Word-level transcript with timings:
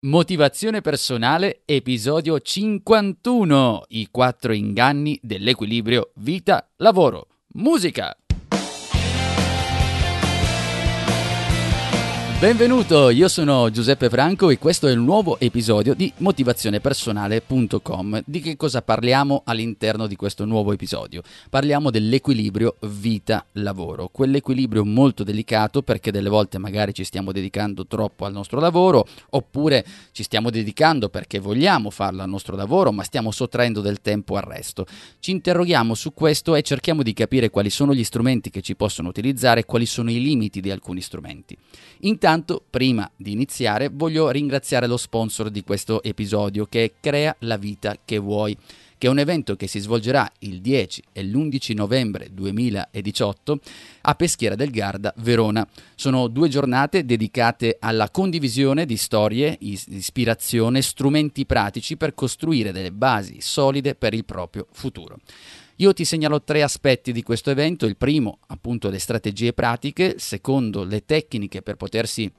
Motivazione 0.00 0.82
personale, 0.82 1.62
episodio 1.64 2.38
51. 2.38 3.84
I 3.88 4.08
quattro 4.10 4.52
inganni 4.52 5.18
dell'equilibrio 5.22 6.10
vita-lavoro. 6.16 7.28
Musica! 7.54 8.14
Benvenuto, 12.46 13.10
io 13.10 13.26
sono 13.26 13.70
Giuseppe 13.70 14.08
Franco 14.08 14.50
e 14.50 14.58
questo 14.60 14.86
è 14.86 14.92
il 14.92 15.00
nuovo 15.00 15.40
episodio 15.40 15.94
di 15.94 16.12
motivazionepersonale.com. 16.18 18.22
Di 18.24 18.38
che 18.38 18.54
cosa 18.54 18.82
parliamo 18.82 19.42
all'interno 19.44 20.06
di 20.06 20.14
questo 20.14 20.44
nuovo 20.44 20.72
episodio? 20.72 21.22
Parliamo 21.50 21.90
dell'equilibrio 21.90 22.76
vita-lavoro, 22.82 24.10
quell'equilibrio 24.12 24.84
molto 24.84 25.24
delicato 25.24 25.82
perché 25.82 26.12
delle 26.12 26.28
volte 26.28 26.58
magari 26.58 26.94
ci 26.94 27.02
stiamo 27.02 27.32
dedicando 27.32 27.84
troppo 27.84 28.26
al 28.26 28.32
nostro 28.32 28.60
lavoro 28.60 29.04
oppure 29.30 29.84
ci 30.12 30.22
stiamo 30.22 30.48
dedicando 30.48 31.08
perché 31.08 31.40
vogliamo 31.40 31.90
farlo 31.90 32.22
al 32.22 32.28
nostro 32.28 32.54
lavoro 32.54 32.92
ma 32.92 33.02
stiamo 33.02 33.32
sottraendo 33.32 33.80
del 33.80 34.00
tempo 34.00 34.36
al 34.36 34.44
resto. 34.44 34.86
Ci 35.18 35.32
interroghiamo 35.32 35.94
su 35.94 36.14
questo 36.14 36.54
e 36.54 36.62
cerchiamo 36.62 37.02
di 37.02 37.12
capire 37.12 37.50
quali 37.50 37.70
sono 37.70 37.92
gli 37.92 38.04
strumenti 38.04 38.50
che 38.50 38.62
ci 38.62 38.76
possono 38.76 39.08
utilizzare 39.08 39.62
e 39.62 39.64
quali 39.64 39.84
sono 39.84 40.12
i 40.12 40.20
limiti 40.20 40.60
di 40.60 40.70
alcuni 40.70 41.00
strumenti. 41.00 41.58
Intanto, 42.00 42.34
prima 42.44 43.10
di 43.16 43.32
iniziare, 43.32 43.88
voglio 43.92 44.30
ringraziare 44.30 44.86
lo 44.86 44.96
sponsor 44.96 45.50
di 45.50 45.62
questo 45.62 46.02
episodio 46.02 46.66
che 46.66 46.84
è 46.84 46.92
Crea 47.00 47.34
la 47.40 47.56
vita 47.56 47.96
che 48.04 48.18
vuoi 48.18 48.56
che 48.98 49.06
è 49.06 49.10
un 49.10 49.18
evento 49.18 49.56
che 49.56 49.66
si 49.66 49.78
svolgerà 49.78 50.30
il 50.40 50.60
10 50.60 51.02
e 51.12 51.24
l'11 51.24 51.74
novembre 51.74 52.28
2018 52.32 53.60
a 54.02 54.14
Peschiera 54.14 54.54
del 54.54 54.70
Garda, 54.70 55.12
Verona. 55.18 55.66
Sono 55.94 56.28
due 56.28 56.48
giornate 56.48 57.04
dedicate 57.04 57.76
alla 57.78 58.10
condivisione 58.10 58.86
di 58.86 58.96
storie, 58.96 59.56
ispirazione, 59.60 60.80
strumenti 60.80 61.44
pratici 61.44 61.96
per 61.96 62.14
costruire 62.14 62.72
delle 62.72 62.92
basi 62.92 63.36
solide 63.40 63.94
per 63.94 64.14
il 64.14 64.24
proprio 64.24 64.66
futuro. 64.72 65.18
Io 65.76 65.92
ti 65.92 66.06
segnalo 66.06 66.42
tre 66.42 66.62
aspetti 66.62 67.12
di 67.12 67.22
questo 67.22 67.50
evento, 67.50 67.84
il 67.84 67.98
primo 67.98 68.38
appunto 68.46 68.88
le 68.88 68.98
strategie 68.98 69.52
pratiche, 69.52 70.14
il 70.14 70.20
secondo 70.20 70.84
le 70.84 71.04
tecniche 71.04 71.60
per 71.60 71.76
potersi 71.76 72.32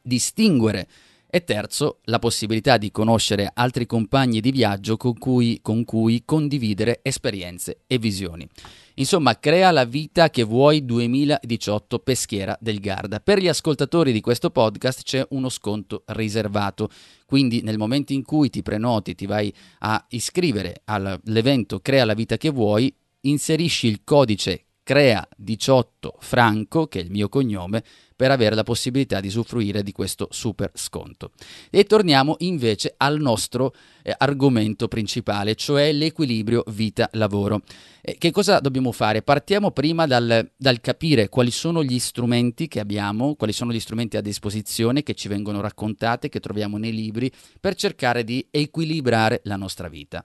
distinguere. 0.00 0.88
E 1.28 1.42
terzo 1.42 1.98
la 2.04 2.20
possibilità 2.20 2.78
di 2.78 2.92
conoscere 2.92 3.50
altri 3.52 3.84
compagni 3.84 4.40
di 4.40 4.52
viaggio 4.52 4.96
con 4.96 5.18
cui, 5.18 5.58
con 5.60 5.84
cui 5.84 6.22
condividere 6.24 7.00
esperienze 7.02 7.80
e 7.88 7.98
visioni. 7.98 8.48
Insomma, 8.98 9.38
crea 9.38 9.70
la 9.72 9.84
vita 9.84 10.30
che 10.30 10.42
vuoi 10.42 10.82
2018 10.84 11.98
Peschiera 11.98 12.56
del 12.58 12.80
Garda. 12.80 13.20
Per 13.20 13.38
gli 13.38 13.48
ascoltatori 13.48 14.10
di 14.10 14.22
questo 14.22 14.48
podcast 14.48 15.02
c'è 15.02 15.26
uno 15.30 15.50
sconto 15.50 16.02
riservato, 16.06 16.88
quindi 17.26 17.60
nel 17.60 17.76
momento 17.76 18.14
in 18.14 18.22
cui 18.22 18.48
ti 18.48 18.62
prenoti, 18.62 19.14
ti 19.14 19.26
vai 19.26 19.52
a 19.80 20.02
iscrivere 20.10 20.80
all'evento 20.84 21.80
Crea 21.80 22.06
la 22.06 22.14
vita 22.14 22.38
che 22.38 22.48
vuoi, 22.48 22.94
inserisci 23.20 23.86
il 23.86 24.00
codice 24.02 24.65
crea 24.86 25.26
18 25.36 26.14
franco, 26.20 26.86
che 26.86 27.00
è 27.00 27.02
il 27.02 27.10
mio 27.10 27.28
cognome, 27.28 27.82
per 28.14 28.30
avere 28.30 28.54
la 28.54 28.62
possibilità 28.62 29.18
di 29.18 29.26
usufruire 29.26 29.82
di 29.82 29.90
questo 29.90 30.28
super 30.30 30.70
sconto. 30.74 31.32
E 31.70 31.82
torniamo 31.82 32.36
invece 32.38 32.94
al 32.96 33.18
nostro 33.18 33.74
eh, 34.04 34.14
argomento 34.16 34.86
principale, 34.86 35.56
cioè 35.56 35.90
l'equilibrio 35.90 36.62
vita-lavoro. 36.68 37.62
Eh, 38.00 38.14
che 38.16 38.30
cosa 38.30 38.60
dobbiamo 38.60 38.92
fare? 38.92 39.22
Partiamo 39.22 39.72
prima 39.72 40.06
dal, 40.06 40.52
dal 40.56 40.80
capire 40.80 41.28
quali 41.28 41.50
sono 41.50 41.82
gli 41.82 41.98
strumenti 41.98 42.68
che 42.68 42.78
abbiamo, 42.78 43.34
quali 43.34 43.52
sono 43.52 43.72
gli 43.72 43.80
strumenti 43.80 44.16
a 44.16 44.20
disposizione 44.20 45.02
che 45.02 45.14
ci 45.14 45.26
vengono 45.26 45.60
raccontati, 45.60 46.28
che 46.28 46.38
troviamo 46.38 46.78
nei 46.78 46.92
libri, 46.92 47.28
per 47.58 47.74
cercare 47.74 48.22
di 48.22 48.46
equilibrare 48.52 49.40
la 49.42 49.56
nostra 49.56 49.88
vita. 49.88 50.24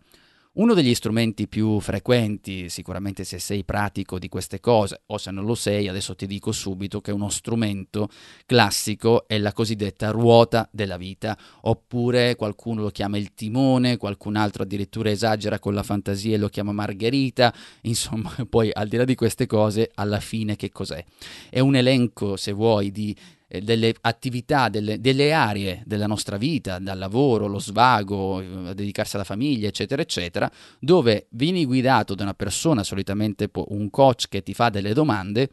Uno 0.53 0.73
degli 0.73 0.93
strumenti 0.93 1.47
più 1.47 1.79
frequenti, 1.79 2.67
sicuramente 2.67 3.23
se 3.23 3.39
sei 3.39 3.63
pratico 3.63 4.19
di 4.19 4.27
queste 4.27 4.59
cose, 4.59 5.03
o 5.05 5.17
se 5.17 5.31
non 5.31 5.45
lo 5.45 5.55
sei, 5.55 5.87
adesso 5.87 6.13
ti 6.13 6.27
dico 6.27 6.51
subito 6.51 6.99
che 6.99 7.13
uno 7.13 7.29
strumento 7.29 8.09
classico 8.45 9.29
è 9.29 9.37
la 9.37 9.53
cosiddetta 9.53 10.09
ruota 10.09 10.67
della 10.69 10.97
vita, 10.97 11.37
oppure 11.61 12.35
qualcuno 12.35 12.81
lo 12.81 12.89
chiama 12.89 13.17
il 13.17 13.33
timone, 13.33 13.95
qualcun 13.95 14.35
altro 14.35 14.63
addirittura 14.63 15.09
esagera 15.09 15.57
con 15.57 15.73
la 15.73 15.83
fantasia 15.83 16.35
e 16.35 16.37
lo 16.37 16.49
chiama 16.49 16.73
margherita, 16.73 17.53
insomma, 17.83 18.35
poi 18.49 18.71
al 18.73 18.89
di 18.89 18.97
là 18.97 19.05
di 19.05 19.15
queste 19.15 19.45
cose, 19.45 19.89
alla 19.95 20.19
fine 20.19 20.57
che 20.57 20.69
cos'è? 20.69 21.01
È 21.49 21.61
un 21.61 21.77
elenco, 21.77 22.35
se 22.35 22.51
vuoi, 22.51 22.91
di 22.91 23.15
eh, 23.53 23.59
delle 23.59 23.93
attività, 23.99 24.69
delle, 24.69 25.01
delle, 25.01 25.33
aree 25.33 25.83
della 25.85 26.07
nostra 26.07 26.37
vita, 26.37 26.79
dal 26.79 26.97
lavoro, 26.97 27.47
lo 27.47 27.59
svago, 27.59 28.39
eh, 28.39 28.73
dedicarsi 28.73 29.17
alla 29.17 29.25
famiglia, 29.25 29.67
eccetera, 29.67 30.01
eccetera, 30.01 30.49
dove 30.79 31.27
vieni 31.31 31.65
guidato 31.65 32.15
da 32.15 32.23
una 32.23 32.33
persona, 32.33 32.83
solitamente 32.83 33.49
un 33.53 33.89
coach 33.89 34.29
che 34.29 34.41
ti 34.41 34.53
fa 34.53 34.69
delle 34.69 34.93
domande 34.93 35.49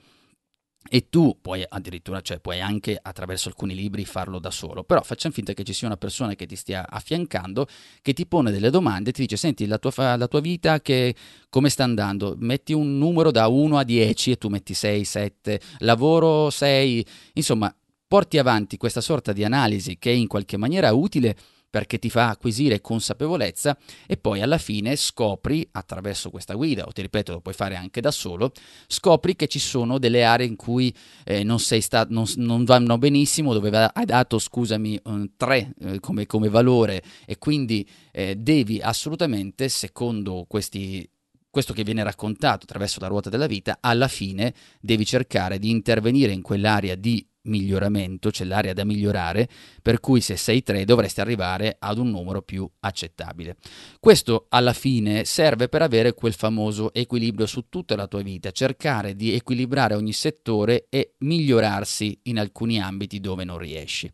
e 0.91 1.08
tu 1.10 1.37
puoi 1.41 1.64
addirittura, 1.69 2.20
cioè 2.20 2.38
puoi 2.38 2.60
anche 2.60 2.98
attraverso 3.00 3.48
alcuni 3.48 3.75
libri 3.75 4.04
farlo 4.04 4.38
da 4.38 4.50
solo, 4.50 4.84
però 4.84 5.03
facciamo 5.03 5.34
finta 5.34 5.53
che 5.53 5.64
ci 5.64 5.72
sia 5.72 5.87
una 5.87 5.97
persona 5.97 6.34
che 6.34 6.47
ti 6.47 6.56
stia 6.56 6.88
affiancando, 6.88 7.66
che 8.00 8.12
ti 8.12 8.26
pone 8.26 8.50
delle 8.50 8.70
domande, 8.70 9.12
ti 9.12 9.22
dice 9.22 9.37
senti 9.37 9.66
la 9.66 9.78
tua, 9.78 10.16
la 10.16 10.28
tua 10.28 10.41
vita 10.41 10.81
che, 10.81 11.14
come 11.50 11.69
sta 11.69 11.84
andando, 11.84 12.37
metti 12.38 12.72
un 12.72 12.97
numero 12.97 13.31
da 13.31 13.48
1 13.48 13.76
a 13.76 13.84
10 13.84 14.31
e 14.31 14.37
tu 14.38 14.48
metti 14.48 14.72
6, 14.72 15.04
7, 15.04 15.60
lavoro 15.81 16.48
6, 16.48 17.04
insomma 17.34 17.75
porti 18.08 18.38
avanti 18.38 18.78
questa 18.78 19.02
sorta 19.02 19.32
di 19.32 19.44
analisi 19.44 19.98
che 19.98 20.10
è 20.10 20.14
in 20.14 20.26
qualche 20.26 20.56
maniera 20.56 20.92
utile 20.92 21.36
perché 21.70 21.98
ti 21.98 22.08
fa 22.08 22.30
acquisire 22.30 22.80
consapevolezza 22.80 23.76
e 24.06 24.16
poi 24.16 24.41
alla 24.41 24.58
fine 24.58 24.96
scopri 24.96 25.69
attraverso 25.72 26.30
questa 26.30 26.54
guida, 26.54 26.86
o 26.86 26.92
ti 26.92 27.02
ripeto, 27.02 27.32
lo 27.32 27.41
puoi 27.41 27.54
fare 27.54 27.76
anche 27.76 28.00
da 28.00 28.10
solo, 28.10 28.52
scopri 28.86 29.36
che 29.36 29.48
ci 29.48 29.58
sono 29.58 29.98
delle 29.98 30.24
aree 30.24 30.46
in 30.46 30.56
cui 30.56 30.94
eh, 31.24 31.44
non, 31.44 31.58
sta- 31.58 32.06
non, 32.08 32.24
non, 32.36 32.64
vanno 32.64 32.96
benissimo, 32.96 33.52
dove 33.52 33.70
hai 33.92 34.04
dato, 34.06 34.38
scusami, 34.38 35.00
3 35.36 35.75
eh, 35.78 36.00
come, 36.00 36.26
come, 36.26 36.48
valore 36.48 37.02
e 37.26 37.38
quindi 37.38 37.86
eh, 38.12 38.36
devi 38.36 38.80
assolutamente, 38.80 39.69
secondo 39.69 40.46
questi 40.48 41.08
questo 41.50 41.72
che 41.72 41.82
viene 41.82 42.04
raccontato 42.04 42.64
attraverso 42.64 43.00
la 43.00 43.08
ruota 43.08 43.30
della 43.30 43.46
vita, 43.46 43.78
alla 43.80 44.06
fine 44.06 44.54
devi 44.80 45.04
cercare 45.04 45.58
di 45.58 45.70
intervenire 45.70 46.30
in 46.30 46.42
quell'area 46.42 46.94
di 46.94 47.26
miglioramento, 47.48 48.31
c'è 48.31 48.44
l'area 48.44 48.72
da 48.72 48.84
migliorare, 48.84 49.48
per 49.82 50.00
cui 50.00 50.20
se 50.20 50.36
sei 50.36 50.62
3 50.62 50.84
dovresti 50.84 51.20
arrivare 51.20 51.76
ad 51.78 51.98
un 51.98 52.10
numero 52.10 52.42
più 52.42 52.69
accettabile. 52.81 53.56
Questo 53.98 54.47
alla 54.48 54.72
fine 54.72 55.25
serve 55.25 55.69
per 55.69 55.82
avere 55.82 56.14
quel 56.14 56.32
famoso 56.32 56.92
equilibrio 56.94 57.47
su 57.47 57.69
tutta 57.69 57.97
la 57.97 58.06
tua 58.06 58.22
vita, 58.22 58.50
cercare 58.50 59.14
di 59.16 59.34
equilibrare 59.34 59.94
ogni 59.94 60.12
settore 60.12 60.87
e 60.88 61.14
migliorarsi 61.19 62.20
in 62.25 62.38
alcuni 62.38 62.81
ambiti 62.81 63.20
dove 63.20 63.44
non 63.44 63.58
riesci. 63.58 64.10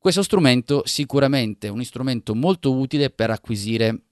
Questo 0.00 0.22
strumento 0.22 0.82
sicuramente 0.84 1.66
è 1.66 1.70
un 1.70 1.82
strumento 1.84 2.34
molto 2.34 2.72
utile 2.72 3.10
per 3.10 3.30
acquisire 3.30 4.02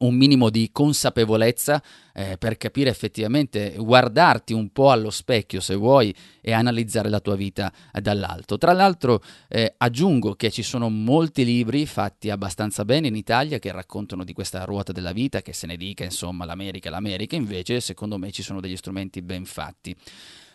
un 0.00 0.14
minimo 0.14 0.50
di 0.50 0.70
consapevolezza 0.72 1.82
eh, 2.14 2.36
per 2.38 2.56
capire 2.56 2.90
effettivamente, 2.90 3.74
guardarti 3.76 4.52
un 4.52 4.70
po' 4.70 4.90
allo 4.90 5.10
specchio 5.10 5.60
se 5.60 5.74
vuoi 5.74 6.14
e 6.40 6.52
analizzare 6.52 7.08
la 7.08 7.20
tua 7.20 7.36
vita 7.36 7.72
dall'alto. 7.92 8.58
Tra 8.58 8.72
l'altro 8.72 9.22
eh, 9.48 9.74
aggiungo 9.76 10.34
che 10.34 10.50
ci 10.50 10.62
sono 10.62 10.88
molti 10.88 11.44
libri 11.44 11.86
fatti 11.86 12.30
abbastanza 12.30 12.84
bene 12.84 13.08
in 13.08 13.16
Italia 13.16 13.58
che 13.58 13.72
raccontano 13.72 14.24
di 14.24 14.32
questa 14.32 14.64
ruota 14.64 14.92
della 14.92 15.12
vita, 15.12 15.42
che 15.42 15.52
se 15.52 15.66
ne 15.66 15.76
dica 15.76 16.04
insomma 16.04 16.44
l'America, 16.44 16.90
l'America 16.90 17.36
invece 17.36 17.80
secondo 17.80 18.18
me 18.18 18.30
ci 18.30 18.42
sono 18.42 18.60
degli 18.60 18.76
strumenti 18.76 19.22
ben 19.22 19.44
fatti. 19.44 19.94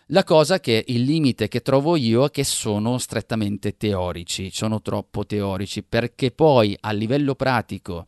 La 0.09 0.23
cosa 0.23 0.59
che 0.59 0.83
il 0.85 1.01
limite 1.01 1.47
che 1.47 1.63
trovo 1.63 1.95
io 1.95 2.25
è 2.25 2.29
che 2.29 2.43
sono 2.43 2.99
strettamente 2.99 3.75
teorici, 3.75 4.51
sono 4.53 4.79
troppo 4.83 5.25
teorici, 5.25 5.81
perché 5.81 6.29
poi 6.29 6.77
a 6.79 6.91
livello 6.91 7.33
pratico 7.33 8.05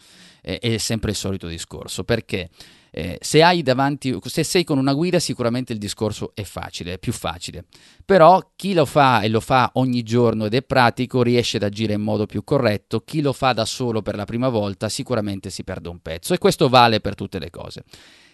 è 0.59 0.77
sempre 0.77 1.11
il 1.11 1.17
solito 1.17 1.47
discorso, 1.47 2.03
perché 2.03 2.49
Eh, 2.89 3.17
se 3.21 3.43
hai 3.43 3.61
davanti, 3.61 4.17
se 4.23 4.43
sei 4.43 4.63
con 4.63 4.79
una 4.79 4.93
guida, 4.93 5.19
sicuramente 5.19 5.71
il 5.71 5.77
discorso 5.77 6.31
è 6.33 6.43
facile, 6.43 6.93
è 6.93 6.97
più 6.97 7.11
facile. 7.11 7.65
Però 8.03 8.53
chi 8.55 8.73
lo 8.73 8.85
fa 8.85 9.21
e 9.21 9.29
lo 9.29 9.39
fa 9.39 9.69
ogni 9.73 10.01
giorno 10.01 10.45
ed 10.45 10.55
è 10.55 10.63
pratico 10.63 11.21
riesce 11.21 11.57
ad 11.57 11.63
agire 11.63 11.93
in 11.93 12.01
modo 12.01 12.25
più 12.25 12.43
corretto. 12.43 13.01
Chi 13.01 13.21
lo 13.21 13.33
fa 13.33 13.53
da 13.53 13.65
solo 13.65 14.01
per 14.01 14.15
la 14.15 14.25
prima 14.25 14.49
volta 14.49 14.89
sicuramente 14.89 15.51
si 15.51 15.63
perde 15.63 15.89
un 15.89 15.99
pezzo 15.99 16.33
e 16.33 16.39
questo 16.39 16.69
vale 16.69 16.99
per 16.99 17.13
tutte 17.13 17.37
le 17.39 17.49
cose 17.51 17.83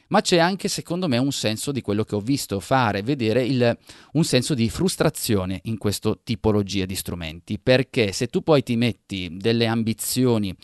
ma 0.08 0.22
c'è 0.22 0.38
anche 0.38 0.68
secondo 0.68 1.08
me 1.08 1.18
un 1.18 1.32
senso 1.32 1.72
di 1.72 1.82
quello 1.82 2.04
che 2.04 2.14
ho 2.14 2.20
visto 2.20 2.60
fare, 2.60 3.02
vedere 3.02 3.44
il, 3.44 3.76
un 4.12 4.24
senso 4.24 4.54
di 4.54 4.70
frustrazione 4.70 5.60
in 5.64 5.78
questa 5.80 6.16
tipologia 6.24 6.86
di 6.86 6.94
strumenti, 6.94 7.58
perché 7.58 8.12
se 8.12 8.28
tu 8.28 8.44
poi 8.44 8.62
ti 8.62 8.76
metti 8.76 9.30
delle 9.32 9.66
ambizioni 9.66 10.56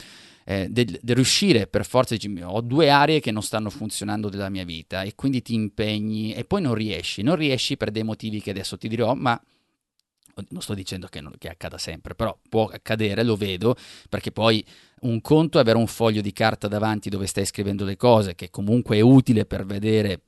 eh, 0.50 0.68
del, 0.68 0.98
del 1.00 1.16
riuscire 1.16 1.68
per 1.68 1.86
forza 1.86 2.16
ho 2.42 2.62
due 2.62 2.90
aree 2.90 3.20
che 3.20 3.30
non 3.30 3.44
stanno 3.44 3.70
funzionando 3.70 4.30
della 4.30 4.50
mia 4.50 4.66
vita 4.66 5.04
e 5.04 5.14
quindi 5.14 5.44
ti 5.44 5.54
impegni 5.54 6.34
e 6.34 6.44
poi 6.44 6.64
non 6.64 6.74
riesci, 6.74 7.22
non 7.22 7.36
riesci 7.36 7.78
per 7.78 7.92
dei 7.92 8.02
motivi 8.02 8.42
che 8.42 8.50
adesso 8.50 8.76
ti 8.76 8.88
dirò, 8.88 9.14
ma 9.14 9.40
non 10.50 10.62
sto 10.62 10.74
dicendo 10.74 11.06
che, 11.06 11.22
non, 11.22 11.34
che, 11.38 11.50
accada 11.50 11.78
sempre, 11.78 12.16
però 12.16 12.36
può 12.50 12.66
accadere, 12.66 13.24
lo 13.24 13.36
vedo, 13.36 13.76
perché 14.10 14.32
poi 14.32 14.66
un 15.02 15.22
conto 15.22 15.60
è 15.60 15.62
avere 15.62 15.78
un 15.78 15.86
foglio 15.86 16.22
di 16.22 16.34
carta 16.34 16.68
davanti 16.68 17.10
dove 17.10 17.28
stai 17.28 17.46
scrivendo 17.46 17.86
le 17.86 17.96
cose, 17.96 18.34
che 18.34 18.50
comunque 18.50 18.98
è 18.98 19.02
utile 19.02 19.46
per 19.46 19.68
vedere 19.68 20.22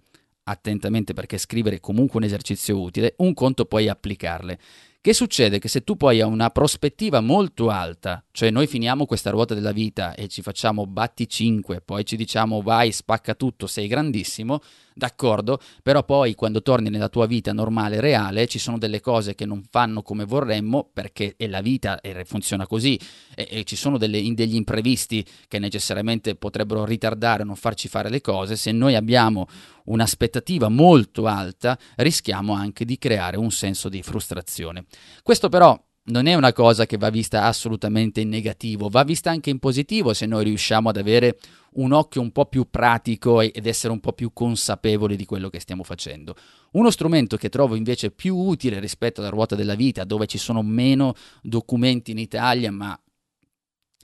attentamente 0.44 1.13
perché 1.13 1.39
scrivere 1.39 1.77
è 1.77 1.79
comunque 1.79 2.19
un 2.19 2.25
esercizio 2.25 2.79
utile, 2.79 3.15
un 3.18 3.33
conto 3.33 3.65
poi 3.65 3.88
applicarle. 3.88 4.59
Che 5.03 5.15
succede? 5.15 5.57
Che 5.57 5.68
se 5.68 5.83
tu 5.83 5.98
poi 5.98 6.21
hai 6.21 6.30
una 6.30 6.51
prospettiva 6.51 7.21
molto 7.21 7.71
alta, 7.71 8.24
cioè 8.30 8.51
noi 8.51 8.68
finiamo 8.68 9.07
questa 9.07 9.31
ruota 9.31 9.56
della 9.56 9.71
vita 9.71 10.13
e 10.13 10.27
ci 10.27 10.44
facciamo 10.44 10.86
batti 10.86 11.27
5, 11.27 11.81
poi 11.81 12.06
ci 12.06 12.15
diciamo 12.15 12.62
vai, 12.62 12.92
spacca 12.92 13.33
tutto, 13.33 13.65
sei 13.65 13.88
grandissimo, 13.88 14.62
d'accordo, 14.94 15.60
però 15.84 16.04
poi 16.04 16.36
quando 16.36 16.62
torni 16.62 16.90
nella 16.90 17.10
tua 17.10 17.26
vita 17.26 17.54
normale, 17.54 18.00
reale, 18.00 18.48
ci 18.48 18.60
sono 18.60 18.78
delle 18.78 19.00
cose 19.00 19.36
che 19.36 19.46
non 19.46 19.64
fanno 19.70 20.02
come 20.02 20.26
vorremmo 20.26 20.90
perché 20.92 21.36
è 21.38 21.48
la 21.48 21.62
vita 21.62 22.02
e 22.02 22.26
funziona 22.26 22.68
così 22.68 23.00
e, 23.36 23.48
e 23.50 23.64
ci 23.64 23.76
sono 23.76 23.98
delle, 23.98 24.22
degli 24.34 24.56
imprevisti 24.56 25.26
che 25.48 25.60
necessariamente 25.60 26.36
potrebbero 26.36 26.86
ritardare 26.86 27.44
o 27.44 27.46
non 27.46 27.56
farci 27.56 27.88
fare 27.88 28.10
le 28.10 28.22
cose, 28.22 28.56
se 28.56 28.72
noi 28.72 28.96
abbiamo 28.96 29.48
un'aspettativa 29.86 30.70
molto 30.70 31.26
alta 31.26 31.78
rischiamo 31.96 32.54
anche 32.54 32.86
di 32.86 32.98
creare 32.98 33.38
un 33.38 33.52
senso 33.52 33.90
di 33.90 34.02
frustrazione. 34.02 34.86
Questo 35.24 35.50
però 35.50 35.80
non 36.03 36.25
è 36.25 36.33
una 36.33 36.51
cosa 36.51 36.86
che 36.86 36.98
va 36.98 37.09
vista 37.09 37.44
assolutamente 37.45 38.21
in 38.21 38.30
negativo, 38.30 38.89
va 38.89 39.03
vista 39.03 39.30
anche 39.30 39.50
in 39.50 39.59
positivo 39.59 40.13
se 40.13 40.25
noi 40.25 40.45
riusciamo 40.45 40.89
ad 40.89 40.98
avere 40.98 41.38
un 41.74 41.92
occhio 41.94 42.21
un 42.21 42.31
po' 42.31 42.48
più 42.48 42.68
pratico 42.69 43.39
ed 43.39 43.65
essere 43.65 43.94
un 43.94 44.00
po' 44.00 44.13
più 44.13 44.33
consapevoli 44.33 45.15
di 45.15 45.25
quello 45.25 45.50
che 45.50 45.59
stiamo 45.59 45.83
facendo. 45.83 46.36
Uno 46.71 46.89
strumento 46.89 47.38
che 47.38 47.50
trovo 47.50 47.75
invece 47.75 48.12
più 48.12 48.36
utile 48.36 48.80
rispetto 48.80 49.21
alla 49.21 49.30
ruota 49.30 49.56
della 49.56 49.75
vita, 49.75 50.03
dove 50.03 50.25
ci 50.25 50.38
sono 50.38 50.63
meno 50.63 51.13
documenti 51.42 52.12
in 52.12 52.18
Italia, 52.18 52.71
ma 52.71 53.00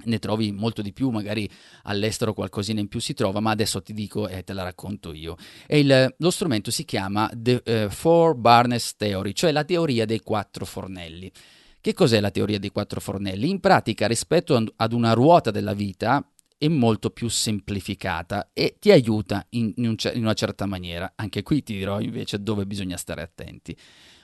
ne 0.05 0.19
trovi 0.19 0.51
molto 0.51 0.83
di 0.83 0.93
più, 0.93 1.09
magari 1.09 1.49
all'estero 1.83 2.33
qualcosina 2.33 2.79
in 2.79 2.87
più 2.87 2.99
si 2.99 3.15
trova, 3.15 3.39
ma 3.39 3.51
adesso 3.51 3.81
ti 3.81 3.93
dico 3.93 4.27
e 4.27 4.43
te 4.43 4.53
la 4.53 4.63
racconto 4.63 5.11
io. 5.11 5.35
Il, 5.67 6.15
lo 6.15 6.29
strumento 6.29 6.69
si 6.69 6.85
chiama 6.85 7.29
The 7.33 7.63
uh, 7.65 7.89
Four 7.89 8.35
Barnes 8.35 8.95
Theory, 8.95 9.33
cioè 9.33 9.51
la 9.51 9.63
teoria 9.63 10.05
dei 10.05 10.19
quattro 10.19 10.65
fornelli. 10.65 11.31
Che 11.79 11.93
cos'è 11.93 12.19
la 12.19 12.31
teoria 12.31 12.59
dei 12.59 12.71
quattro 12.71 12.99
fornelli? 12.99 13.49
In 13.49 13.59
pratica, 13.59 14.07
rispetto 14.07 14.61
ad 14.75 14.93
una 14.93 15.13
ruota 15.13 15.51
della 15.51 15.73
vita, 15.73 16.25
è 16.57 16.67
molto 16.67 17.11
più 17.11 17.29
semplificata 17.29 18.49
e 18.51 18.77
ti 18.79 18.91
aiuta 18.91 19.45
in, 19.51 19.73
un, 19.77 19.95
in, 20.13 20.21
una 20.21 20.33
certa 20.33 20.65
maniera. 20.65 21.13
Anche 21.15 21.43
qui 21.43 21.61
ti 21.61 21.73
dirò 21.73 21.99
invece 21.99 22.41
dove 22.41 22.65
bisogna 22.65 22.97
stare 22.97 23.21
attenti. 23.21 23.77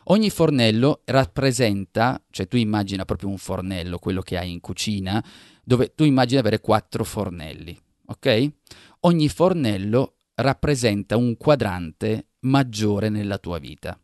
Ogni 0.05 0.29
fornello 0.29 1.01
rappresenta, 1.05 2.21
cioè 2.29 2.47
tu 2.47 2.57
immagina 2.57 3.05
proprio 3.05 3.29
un 3.29 3.37
fornello, 3.37 3.99
quello 3.99 4.21
che 4.21 4.37
hai 4.37 4.51
in 4.51 4.59
cucina, 4.59 5.23
dove 5.63 5.93
tu 5.95 6.03
immagini 6.03 6.39
avere 6.39 6.59
quattro 6.59 7.05
fornelli, 7.05 7.77
ok? 8.07 8.51
Ogni 9.01 9.29
fornello 9.29 10.15
rappresenta 10.35 11.15
un 11.15 11.37
quadrante 11.37 12.27
maggiore 12.39 13.07
nella 13.07 13.37
tua 13.37 13.59
vita. 13.59 13.97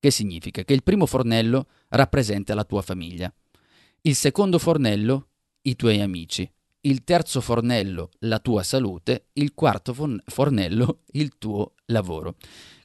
Che 0.00 0.10
significa? 0.10 0.64
Che 0.64 0.72
il 0.74 0.82
primo 0.82 1.06
fornello 1.06 1.68
rappresenta 1.94 2.54
la 2.54 2.64
tua 2.64 2.82
famiglia, 2.82 3.32
il 4.02 4.14
secondo 4.14 4.58
fornello 4.58 5.28
i 5.62 5.76
tuoi 5.76 6.00
amici, 6.00 6.48
il 6.82 7.04
terzo 7.04 7.40
fornello 7.40 8.10
la 8.20 8.38
tua 8.38 8.62
salute, 8.62 9.26
il 9.34 9.54
quarto 9.54 9.94
fornello 10.26 11.00
il 11.12 11.38
tuo 11.38 11.72
lavoro. 11.86 12.36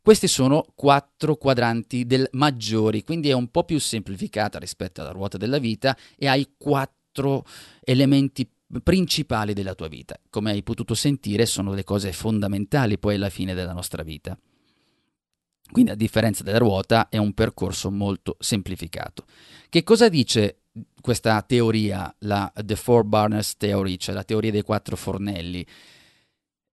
Questi 0.01 0.27
sono 0.27 0.65
quattro 0.75 1.35
quadranti 1.35 2.05
del 2.05 2.27
maggiori, 2.31 3.03
quindi 3.03 3.29
è 3.29 3.33
un 3.33 3.49
po' 3.49 3.65
più 3.65 3.79
semplificata 3.79 4.57
rispetto 4.57 5.01
alla 5.01 5.11
ruota 5.11 5.37
della 5.37 5.59
vita 5.59 5.97
e 6.17 6.27
hai 6.27 6.53
quattro 6.57 7.43
elementi 7.81 8.49
principali 8.81 9.53
della 9.53 9.75
tua 9.75 9.87
vita. 9.87 10.17
Come 10.29 10.51
hai 10.51 10.63
potuto 10.63 10.93
sentire, 10.93 11.45
sono 11.45 11.73
le 11.73 11.83
cose 11.83 12.13
fondamentali 12.13 12.97
poi 12.97 13.15
alla 13.15 13.29
fine 13.29 13.53
della 13.53 13.73
nostra 13.73 14.03
vita. 14.03 14.37
Quindi 15.71 15.91
a 15.91 15.95
differenza 15.95 16.43
della 16.43 16.57
ruota 16.57 17.09
è 17.09 17.17
un 17.17 17.33
percorso 17.33 17.91
molto 17.91 18.35
semplificato. 18.39 19.25
Che 19.69 19.83
cosa 19.83 20.09
dice 20.09 20.61
questa 21.01 21.41
teoria, 21.41 22.13
la 22.19 22.51
The 22.55 22.75
Four 22.75 23.03
Burners 23.03 23.57
Theory, 23.57 23.97
cioè 23.97 24.15
la 24.15 24.23
teoria 24.23 24.51
dei 24.51 24.63
quattro 24.63 24.95
fornelli? 24.95 25.65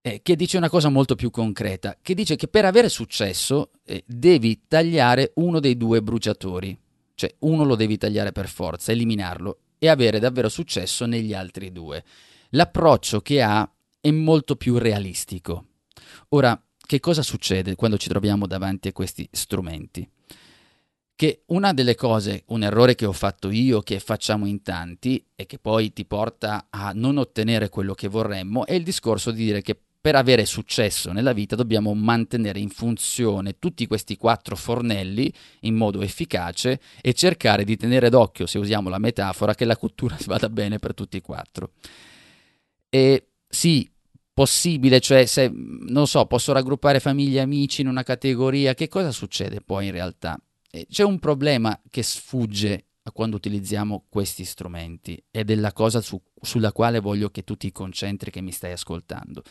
Eh, 0.00 0.20
che 0.22 0.36
dice 0.36 0.56
una 0.56 0.68
cosa 0.68 0.88
molto 0.88 1.14
più 1.14 1.30
concreta, 1.30 1.98
che 2.00 2.14
dice 2.14 2.36
che 2.36 2.46
per 2.48 2.64
avere 2.64 2.88
successo 2.88 3.72
eh, 3.84 4.04
devi 4.06 4.62
tagliare 4.68 5.32
uno 5.36 5.58
dei 5.58 5.76
due 5.76 6.00
bruciatori, 6.00 6.78
cioè 7.14 7.34
uno 7.40 7.64
lo 7.64 7.74
devi 7.74 7.98
tagliare 7.98 8.30
per 8.30 8.48
forza, 8.48 8.92
eliminarlo 8.92 9.58
e 9.78 9.88
avere 9.88 10.20
davvero 10.20 10.48
successo 10.48 11.06
negli 11.06 11.34
altri 11.34 11.72
due. 11.72 12.04
L'approccio 12.50 13.20
che 13.20 13.42
ha 13.42 13.68
è 14.00 14.10
molto 14.12 14.54
più 14.54 14.78
realistico. 14.78 15.66
Ora, 16.30 16.60
che 16.86 17.00
cosa 17.00 17.22
succede 17.22 17.74
quando 17.74 17.98
ci 17.98 18.08
troviamo 18.08 18.46
davanti 18.46 18.88
a 18.88 18.92
questi 18.92 19.28
strumenti? 19.30 20.08
Che 21.14 21.42
una 21.46 21.72
delle 21.72 21.94
cose, 21.94 22.44
un 22.48 22.62
errore 22.62 22.94
che 22.94 23.06
ho 23.06 23.12
fatto 23.12 23.50
io, 23.50 23.80
che 23.80 23.98
facciamo 24.00 24.46
in 24.46 24.62
tanti 24.62 25.24
e 25.34 25.46
che 25.46 25.58
poi 25.58 25.92
ti 25.92 26.04
porta 26.04 26.66
a 26.70 26.92
non 26.94 27.16
ottenere 27.16 27.70
quello 27.70 27.94
che 27.94 28.08
vorremmo, 28.08 28.66
è 28.66 28.74
il 28.74 28.84
discorso 28.84 29.30
di 29.30 29.44
dire 29.44 29.62
che 29.62 29.78
per 30.06 30.14
avere 30.14 30.44
successo 30.44 31.10
nella 31.10 31.32
vita 31.32 31.56
dobbiamo 31.56 31.92
mantenere 31.92 32.60
in 32.60 32.68
funzione 32.68 33.58
tutti 33.58 33.88
questi 33.88 34.16
quattro 34.16 34.54
fornelli 34.54 35.32
in 35.62 35.74
modo 35.74 36.00
efficace 36.00 36.78
e 37.00 37.12
cercare 37.12 37.64
di 37.64 37.76
tenere 37.76 38.08
d'occhio, 38.08 38.46
se 38.46 38.58
usiamo 38.58 38.88
la 38.88 38.98
metafora, 38.98 39.56
che 39.56 39.64
la 39.64 39.76
cottura 39.76 40.16
vada 40.26 40.48
bene 40.48 40.78
per 40.78 40.94
tutti 40.94 41.16
e 41.16 41.22
quattro. 41.22 41.72
E 42.88 43.30
sì, 43.48 43.90
possibile, 44.36 45.00
cioè 45.00 45.24
se, 45.24 45.50
non 45.50 46.06
so, 46.06 46.26
posso 46.26 46.52
raggruppare 46.52 47.00
famiglie 47.00 47.38
e 47.38 47.40
amici 47.40 47.80
in 47.80 47.88
una 47.88 48.02
categoria, 48.02 48.74
che 48.74 48.86
cosa 48.86 49.10
succede 49.10 49.62
poi 49.62 49.86
in 49.86 49.92
realtà? 49.92 50.38
Eh, 50.70 50.86
c'è 50.90 51.04
un 51.04 51.18
problema 51.18 51.80
che 51.88 52.02
sfugge 52.02 52.88
a 53.04 53.12
quando 53.12 53.36
utilizziamo 53.36 54.04
questi 54.10 54.44
strumenti 54.44 55.24
ed 55.30 55.50
è 55.50 55.54
la 55.54 55.72
cosa 55.72 56.02
su, 56.02 56.20
sulla 56.38 56.72
quale 56.72 57.00
voglio 57.00 57.30
che 57.30 57.44
tu 57.44 57.56
ti 57.56 57.72
concentri 57.72 58.30
che 58.30 58.42
mi 58.42 58.52
stai 58.52 58.72
ascoltando. 58.72 59.42